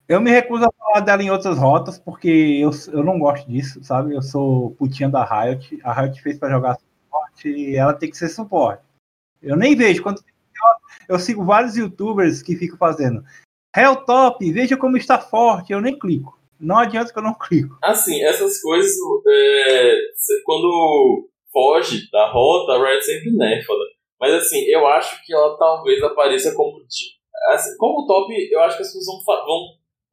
[0.08, 3.82] Eu me recuso a falar dela em outras rotas, porque eu, eu não gosto disso,
[3.84, 4.16] sabe?
[4.16, 5.78] Eu sou putinha da Riot.
[5.84, 8.82] A Riot fez para jogar suporte e ela tem que ser suporte.
[9.40, 10.02] Eu nem vejo.
[10.02, 10.20] Quando
[11.08, 13.24] eu, sigo vários youtubers que ficam fazendo
[13.74, 15.72] Helltop, veja como está forte.
[15.72, 16.36] Eu nem clico.
[16.58, 17.78] Não adianta que eu não clico.
[17.80, 18.92] Assim, essas coisas,
[19.28, 19.96] é,
[20.44, 23.72] quando foge da rota, a Riot sempre nerfa.
[23.72, 23.91] Né?
[24.22, 26.78] Mas assim, eu acho que ela talvez apareça como.
[27.50, 29.60] Assim, como top, eu acho que as pessoas vão, vão.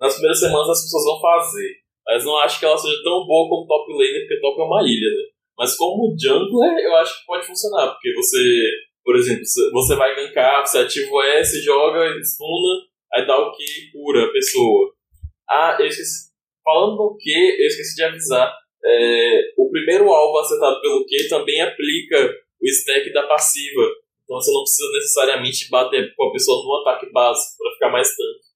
[0.01, 1.69] Nas primeiras semanas as pessoas vão fazer.
[2.07, 4.81] Mas não acho que ela seja tão boa como top laner, porque top é uma
[4.81, 5.29] ilha, né?
[5.55, 9.41] Mas como jungler, eu acho que pode funcionar, porque você por exemplo,
[9.71, 14.25] você vai gankar, você ativa o S, joga, stuna, aí dá o Q e cura
[14.25, 14.93] a pessoa.
[15.49, 16.29] Ah, eu esqueci.
[16.63, 18.53] Falando no Q, eu esqueci de avisar.
[18.85, 23.81] É, o primeiro alvo acertado pelo Q também aplica o stack da passiva.
[24.23, 28.09] Então você não precisa necessariamente bater com a pessoa no ataque básico para ficar mais
[28.09, 28.49] tanto.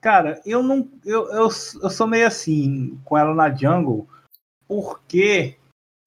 [0.00, 0.90] Cara, eu não.
[1.04, 4.08] Eu, eu, eu sou meio assim com ela na jungle,
[4.66, 5.56] porque.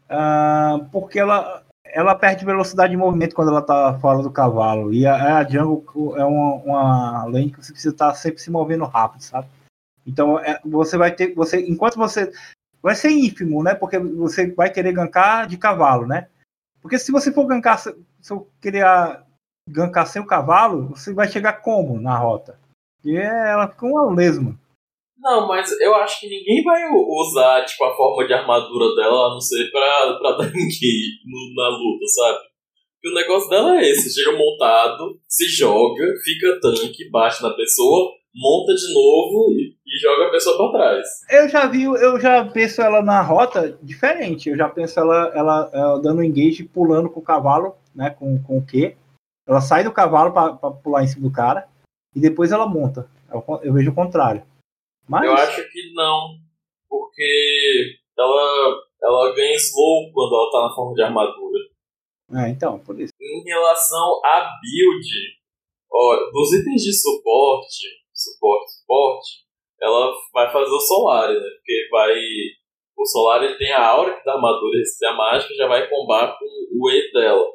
[0.10, 4.92] Uh, porque ela ela perde velocidade de movimento quando ela tá fora do cavalo.
[4.92, 8.50] E a, a jungle é uma, uma lane que você precisa estar tá sempre se
[8.50, 9.48] movendo rápido, sabe?
[10.06, 11.34] Então é, você vai ter.
[11.36, 12.32] você Enquanto você.
[12.82, 13.76] Vai ser ínfimo, né?
[13.76, 16.28] Porque você vai querer gankar de cavalo, né?
[16.84, 17.80] Porque se você for gankar.
[17.80, 17.94] Se
[18.30, 18.86] eu querer
[19.68, 22.60] gankar sem o cavalo, você vai chegar como na rota?
[23.04, 24.60] E ela fica uma lesma.
[25.18, 29.30] Não, mas eu acho que ninguém vai usar, tipo, a forma de armadura dela, a
[29.30, 32.40] não ser pra, pra dar ninguém na luta, sabe?
[33.02, 38.12] E o negócio dela é esse, chega montado, se joga, fica tanque, bate na pessoa,
[38.36, 41.08] monta de novo e, e, joga a pessoa pra trás.
[41.30, 44.50] Eu já vi, eu já penso ela na rota diferente.
[44.50, 48.10] Eu já penso ela, ela, ela dando engage pulando com o cavalo, né?
[48.10, 48.96] Com, com o Q.
[49.48, 51.68] Ela sai do cavalo pra, pra pular em cima do cara
[52.16, 53.10] e depois ela monta.
[53.32, 54.44] Eu, eu vejo o contrário.
[55.08, 55.26] Mas...
[55.26, 56.38] Eu acho que não,
[56.90, 61.60] porque ela, ela ganha slow quando ela tá na forma de armadura.
[62.36, 63.12] É, então, por isso.
[63.20, 65.08] Em relação à build,
[65.92, 69.30] ó, dos itens de suporte, suporte, suporte,
[69.82, 71.50] ela vai fazer o Solari, né?
[71.58, 72.16] Porque vai.
[72.98, 76.46] O Solari tem a aura que dá armadura e a mágica já vai combar com
[76.46, 77.46] o E dela.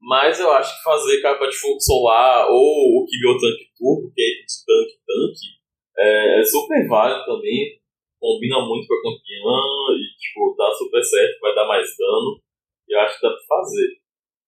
[0.00, 4.22] Mas eu acho que fazer capa de fogo solar ou o Kibio Tank Turbo, que
[4.22, 5.64] é de tanque tanque,
[5.96, 7.80] é, é super válido também,
[8.20, 12.40] combina muito com a campeã e tipo, dá super certo, vai dar mais dano.
[12.88, 13.88] E eu acho que dá pra fazer.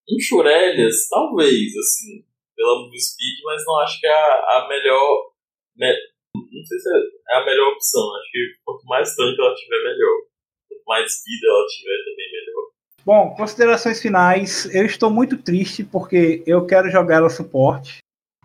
[0.09, 2.23] Em Churelias, talvez, assim,
[2.55, 5.31] pela move speed, mas não acho que é a, a melhor.
[5.79, 8.03] Não sei se é a melhor opção.
[8.16, 10.22] Acho que quanto mais tanque ela tiver, melhor.
[10.68, 12.66] Quanto mais vida ela tiver, também melhor.
[13.05, 14.74] Bom, considerações finais.
[14.74, 17.99] Eu estou muito triste porque eu quero jogar ela suporte.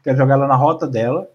[0.04, 1.30] Quero jogar ela na rota dela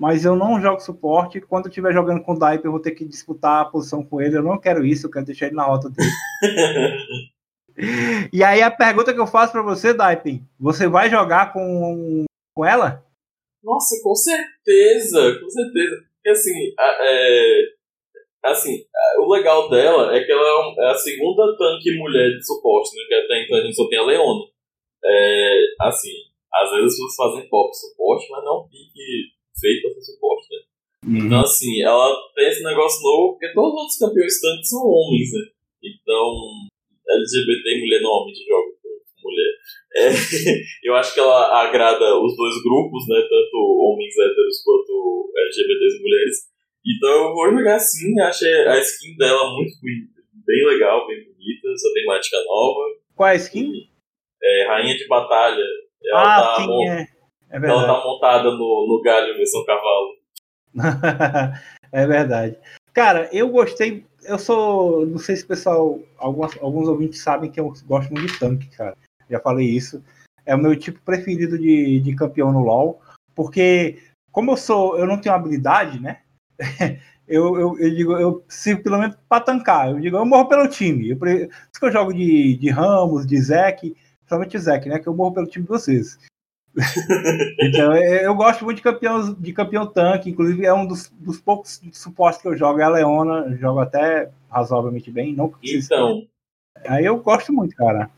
[0.00, 1.42] mas eu não jogo suporte.
[1.42, 4.18] Quando eu estiver jogando com o Daipe, eu vou ter que disputar a posição com
[4.18, 4.38] ele.
[4.38, 6.08] Eu não quero isso, eu quero deixar ele na rota dele.
[8.32, 12.24] e aí a pergunta que eu faço para você, Daipe, você vai jogar com,
[12.56, 13.04] com ela?
[13.62, 15.96] Nossa, com certeza, com certeza.
[16.14, 17.62] Porque assim, é,
[18.44, 18.84] assim,
[19.18, 23.04] o legal dela é que ela é, é a segunda tanque mulher de suporte, né?
[23.08, 24.44] Que até então a gente só tem a Leona.
[25.04, 26.12] É, assim,
[26.52, 30.60] às vezes as pessoas fazem pop suporte, mas não pique feito para ser suporte, né?
[31.06, 31.26] Uhum.
[31.26, 35.32] Então, assim, ela tem esse negócio novo, porque todos os outros campeões tanques são homens,
[35.32, 35.44] né?
[35.82, 36.68] Então,
[37.08, 38.79] LGBT e mulher normalmente jogam com
[39.30, 39.52] mulher.
[39.96, 40.10] É,
[40.84, 43.20] eu acho que ela agrada os dois grupos, né?
[43.22, 46.36] Tanto homens héteros quanto LGBTs e mulheres.
[46.86, 51.92] Então eu vou jogar assim, achei a skin dela muito bem legal, bem bonita, essa
[51.94, 52.80] temática nova.
[53.14, 53.70] Qual é a skin?
[54.42, 55.64] É, Rainha de Batalha.
[56.02, 57.06] Ela ah, tá sim, mon- é.
[57.50, 60.20] É Ela tá montada no, no galho versão cavalo.
[61.92, 62.56] é verdade.
[62.94, 64.04] Cara, eu gostei.
[64.24, 65.04] Eu sou.
[65.04, 65.98] Não sei se o pessoal.
[66.16, 68.96] Alguns, alguns ouvintes sabem que eu gosto muito de tanque, cara.
[69.30, 70.02] Já falei isso.
[70.44, 73.00] É o meu tipo preferido de, de campeão no LoL.
[73.34, 73.98] Porque,
[74.32, 74.98] como eu sou.
[74.98, 76.18] Eu não tenho habilidade, né?
[77.30, 79.88] Eu, eu, eu digo, eu sirvo pelo menos pra tancar.
[79.88, 81.10] Eu digo, eu morro pelo time.
[81.10, 84.98] Eu, por isso que eu jogo de, de Ramos, de Zek, principalmente o Zek, né?
[84.98, 86.18] Que eu morro pelo time de vocês.
[87.60, 91.80] Então, eu gosto muito de campeão, de campeão tanque, inclusive é um dos, dos poucos
[91.92, 96.26] suportes que eu jogo, é a Leona, jogo até razoavelmente bem, não Então,
[96.86, 98.10] Aí eu gosto muito, cara.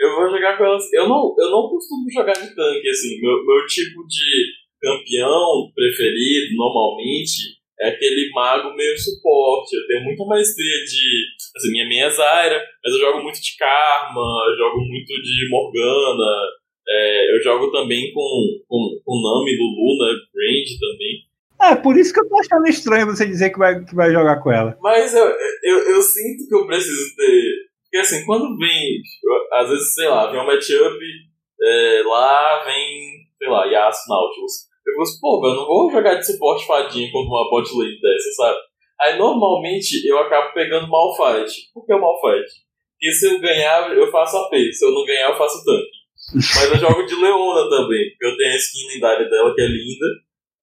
[0.00, 0.92] Eu vou jogar com elas.
[0.92, 3.20] Eu não, eu não costumo jogar de tanque, assim.
[3.20, 4.46] Meu, meu tipo de
[4.80, 9.76] campeão preferido, normalmente, é aquele mago meio suporte.
[9.76, 11.24] Eu tenho muita maestria de.
[11.56, 16.46] Assim, minha meia Zaira, mas eu jogo muito de Karma, jogo muito de Morgana.
[16.88, 20.12] é, eu jogo também com, com, com Nami, Lulu, né?
[20.34, 21.28] Range também.
[21.60, 24.40] É, por isso que eu tô achando estranho você dizer que vai, que vai jogar
[24.40, 24.76] com ela.
[24.80, 25.26] Mas eu,
[25.64, 27.67] eu, eu sinto que eu preciso ter.
[27.88, 29.00] Porque assim, quando vem.
[29.52, 30.98] Às vezes, sei lá, vem um matchup,
[31.60, 34.68] é, lá vem, sei lá, Yasuo Nautilus.
[34.86, 38.00] Eu gosto, pô, velho, eu não vou jogar de suporte fadinha contra uma bot lane
[38.00, 38.58] dessa, sabe?
[39.00, 41.52] Aí normalmente eu acabo pegando Malfight.
[41.72, 42.50] Por que Malfight?
[42.98, 44.54] Porque se eu ganhar, eu faço AP.
[44.72, 45.98] Se eu não ganhar, eu faço tanque.
[46.34, 49.66] Mas eu jogo de Leona também, porque eu tenho a skin lendária dela que é
[49.66, 50.06] linda.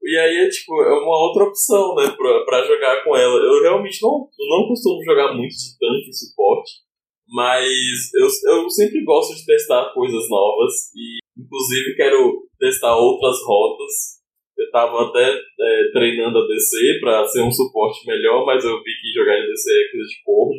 [0.03, 3.38] E aí é tipo, é uma outra opção, né, pra, pra jogar com ela.
[3.38, 6.85] Eu realmente não, não costumo jogar muito de tanque e suporte,
[7.28, 14.15] mas eu, eu sempre gosto de testar coisas novas e inclusive quero testar outras rotas.
[14.57, 18.91] Eu tava até é, treinando a DC pra ser um suporte melhor, mas eu vi
[19.01, 20.55] que jogar de DC é coisa de corno.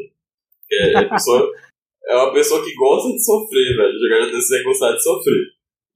[0.73, 1.51] É, a pessoa,
[2.09, 3.99] é uma pessoa que gosta de sofrer, velho.
[3.99, 5.45] Jogar de DC é gostar de sofrer.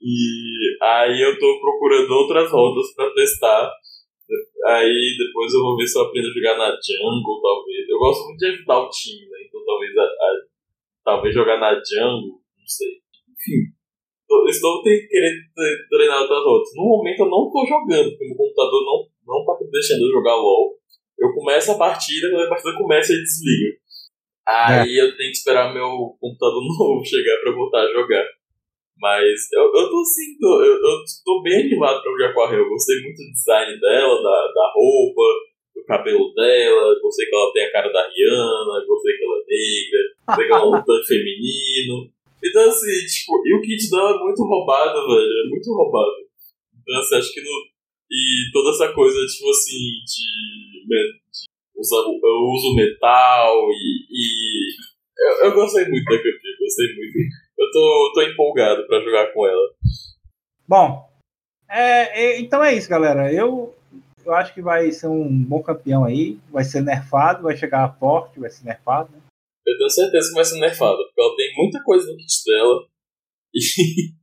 [0.01, 3.71] E aí eu tô procurando outras rotas pra testar.
[4.67, 7.89] Aí depois eu vou ver se eu aprendo a jogar na jungle, talvez.
[7.89, 9.39] Eu gosto muito de ajudar o time, né?
[9.47, 10.50] Então talvez a, a-
[11.11, 13.03] talvez jogar na jungle, não sei.
[13.27, 13.75] Enfim.
[14.49, 16.71] Estou te- querendo te- treinar outras rotas.
[16.77, 20.37] No momento eu não tô jogando, porque meu computador não, não tá deixando eu jogar
[20.37, 20.79] LOL.
[21.19, 23.71] Eu começo a partida, quando a partida começa, ele desliga.
[24.47, 25.91] Aí eu tenho que esperar meu
[26.21, 28.25] computador novo chegar pra voltar a jogar.
[29.01, 30.95] Mas eu, eu tô assim, tô, eu, eu
[31.25, 35.23] tô bem animado pra jogar com a gostei muito do design dela, da, da roupa,
[35.75, 36.99] do cabelo dela.
[37.03, 40.53] Gostei que ela tem a cara da Rihanna, gostei que ela é negra, gostei que
[40.53, 42.11] ela luta feminino.
[42.43, 45.47] Então assim, tipo, e o kit dela é muito roubado, velho.
[45.47, 46.13] É muito roubado.
[46.81, 47.71] Então assim, acho que no.
[48.13, 50.87] E toda essa coisa, tipo assim, de.
[50.89, 54.07] me- de usar, eu uso metal e.
[54.11, 57.19] e eu, eu gostei muito da campeã, gostei muito.
[57.59, 59.69] Eu tô, tô empolgado pra jogar com ela.
[60.67, 61.05] Bom,
[61.71, 63.33] é, é, então é isso, galera.
[63.33, 63.75] Eu,
[64.25, 66.39] eu acho que vai ser um bom campeão aí.
[66.51, 69.11] Vai ser nerfado, vai chegar forte, vai ser nerfado.
[69.13, 69.21] Né?
[69.67, 72.87] Eu tenho certeza que vai ser nerfada, porque ela tem muita coisa no kit dela.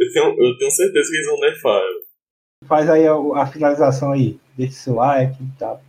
[0.00, 2.00] E eu tenho, eu tenho certeza que eles vão nerfar ela.
[2.66, 4.40] Faz aí a, a finalização aí.
[4.56, 5.84] Deixa seu like e tal.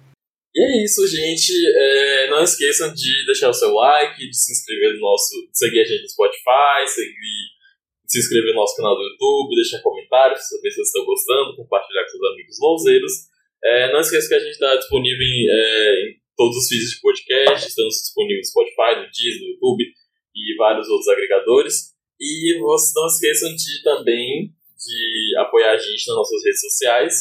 [0.54, 1.54] E é isso, gente.
[1.78, 5.30] É, não esqueçam de deixar o seu like, de se inscrever no nosso.
[5.54, 7.56] seguir a gente no Spotify, seguir,
[8.06, 12.04] se inscrever no nosso canal do YouTube, deixar comentários, saber se vocês estão gostando, compartilhar
[12.04, 13.31] com seus amigos louzeiros.
[13.64, 17.02] É, não esqueça que a gente está disponível em, é, em todos os feeds de
[17.02, 19.84] podcast, estamos disponíveis no Spotify, no Deezer, no YouTube
[20.36, 21.94] e vários outros agregadores.
[22.20, 27.18] E vocês não esqueçam de também de apoiar a gente nas nossas redes sociais,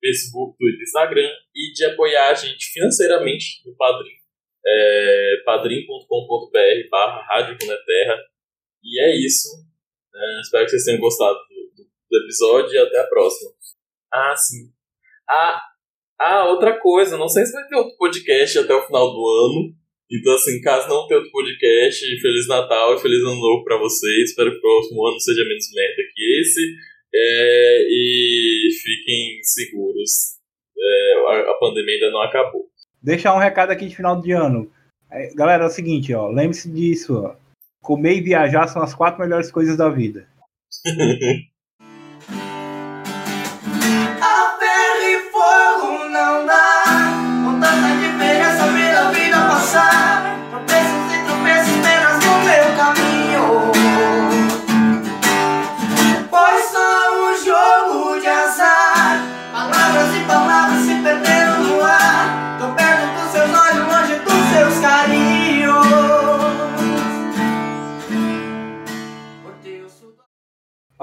[0.00, 4.20] Facebook, Twitter, Instagram e de apoiar a gente financeiramente no Padrim.
[4.64, 8.16] É, padrim.com.br barra Rádio Runeterra.
[8.82, 9.48] E é isso.
[10.14, 13.50] É, espero que vocês tenham gostado do, do episódio e até a próxima.
[14.12, 14.72] Ah, sim.
[15.28, 15.60] Ah,
[16.20, 19.74] ah, outra coisa, não sei se vai ter outro podcast até o final do ano.
[20.12, 24.28] Então, assim, caso não tenha outro podcast, Feliz Natal e Feliz Ano Novo pra vocês.
[24.28, 26.74] Espero que o próximo ano seja menos merda que esse.
[27.14, 30.10] É, e fiquem seguros.
[30.78, 32.68] É, a, a pandemia ainda não acabou.
[33.02, 34.70] Deixar um recado aqui de final de ano.
[35.10, 36.28] É, galera, é o seguinte, ó.
[36.28, 37.36] Lembre-se disso, ó.
[37.80, 40.28] Comer e viajar são as quatro melhores coisas da vida.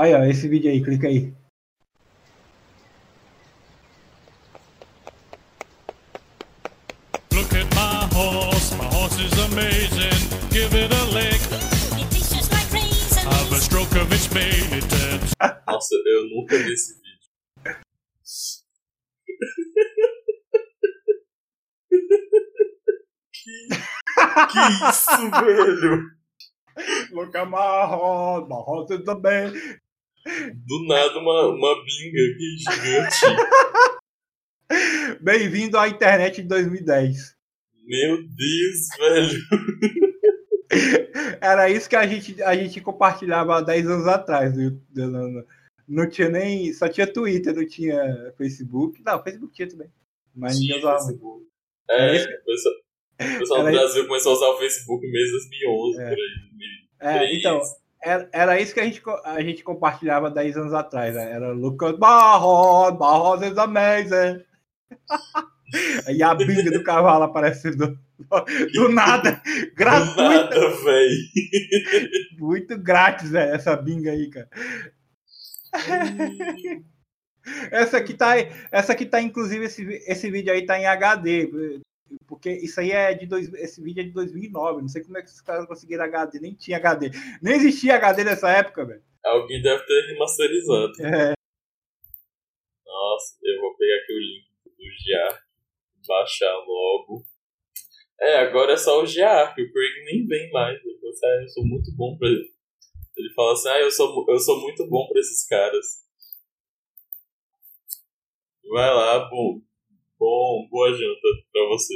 [0.08, 1.34] Aí, ó, esse vídeo aí, clica aí.
[7.34, 10.22] Look at my horse, my horse is amazing.
[10.50, 11.42] Give it a lick,
[12.00, 13.24] It tastes just like raisins.
[13.24, 15.34] have a stroke of its mane, it turns
[15.68, 17.78] Nossa, eu nunca vi esse vídeo.
[23.34, 23.68] que,
[24.52, 26.04] que isso, velho?
[27.12, 29.80] Look at my horse, my horse is amazing.
[30.28, 33.20] Do nada uma, uma binga aqui gigante.
[35.24, 37.34] Bem-vindo à internet de 2010.
[37.86, 39.40] Meu Deus, velho.
[41.40, 44.54] Era isso que a gente, a gente compartilhava há 10 anos atrás.
[44.94, 45.46] Não,
[45.88, 46.74] não- tinha nem.
[46.74, 49.02] Só tinha Twitter, não tinha Facebook.
[49.06, 49.88] Não, Facebook tinha também.
[50.36, 51.20] Mas ninguém Tinha usava muito.
[51.22, 51.48] Facebook.
[51.90, 52.76] É, o pessoal,
[53.22, 56.10] o pessoal do Brasil começou a usar o Facebook mês 2011, É.
[56.10, 56.28] por aí.
[57.00, 57.26] 2013.
[57.26, 57.62] É, então,
[58.04, 61.16] era, era isso que a gente, a gente compartilhava 10 anos atrás.
[61.16, 61.32] né?
[61.32, 64.44] Era Lucas Barros, Barros is amazing.
[66.10, 68.00] e a binga do cavalo aparecendo do,
[68.74, 71.18] do nada, Do gratuita, nada, velho.
[72.40, 74.50] muito grátis, velho, essa binga aí, cara.
[77.72, 78.34] Essa aqui tá,
[78.72, 81.50] essa aqui tá inclusive esse, esse vídeo aí tá em HD,
[82.28, 85.22] porque isso aí é de dois, esse vídeo é de 2009, não sei como é
[85.22, 89.04] que esses caras conseguiram HD, nem tinha HD, nem existia HD nessa época, velho.
[89.26, 90.94] Alguém deve ter remasterizado.
[91.02, 91.34] É,
[92.86, 95.42] Nossa, eu vou pegar aqui o link do GIARC,
[96.08, 97.26] baixar logo.
[98.20, 100.80] É, agora é só o GIARC, o Craig nem vem mais.
[100.84, 102.52] Ele falou assim, ah, eu sou muito bom pra ele.
[103.18, 105.86] Ele fala assim, ah, eu sou, eu sou muito bom pra esses caras.
[108.70, 109.62] Vai lá, bom,
[110.20, 111.94] bom, boa janta pra você.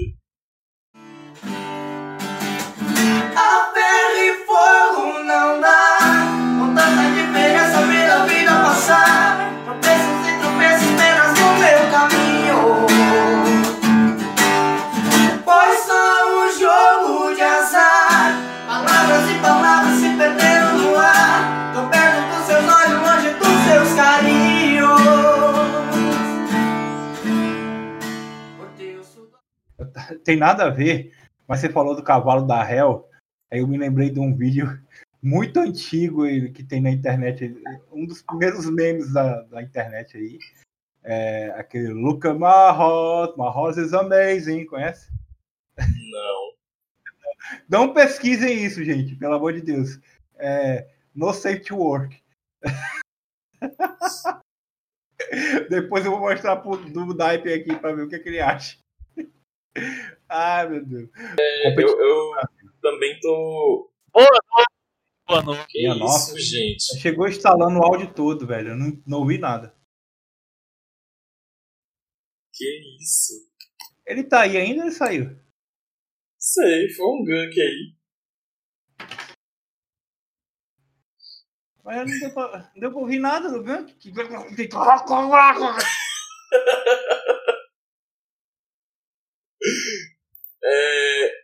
[3.36, 5.71] A ferro e fogo não dá
[30.20, 31.14] tem nada a ver,
[31.48, 33.08] mas você falou do cavalo da Hell,
[33.52, 34.80] aí eu me lembrei de um vídeo
[35.22, 37.56] muito antigo que tem na internet,
[37.92, 40.40] um dos primeiros memes da, da internet aí,
[41.04, 45.12] é aquele Look at my horse, my horse is amazing, conhece?
[45.78, 46.54] Não.
[47.68, 50.00] Não pesquisem isso, gente, pelo amor de Deus.
[50.38, 52.22] É, no safe to work.
[55.70, 58.78] Depois eu vou mostrar pro do Daipe aqui para ver o que, que ele acha.
[60.30, 61.10] Ai, meu Deus.
[61.40, 62.32] É, eu, eu
[62.82, 63.92] também tô...
[65.28, 65.68] Boa noite.
[65.68, 66.40] Que Minha isso, nossa.
[66.40, 67.00] gente?
[67.00, 68.70] Chegou instalando o áudio todo, velho.
[68.70, 69.74] Eu não, não ouvi nada.
[72.54, 73.34] Que isso?
[74.06, 75.40] Ele tá aí ainda ou ele saiu?
[76.38, 77.96] Sei, foi um gank aí.
[81.84, 83.94] Mas não deu pra, não deu pra ouvir nada no gank.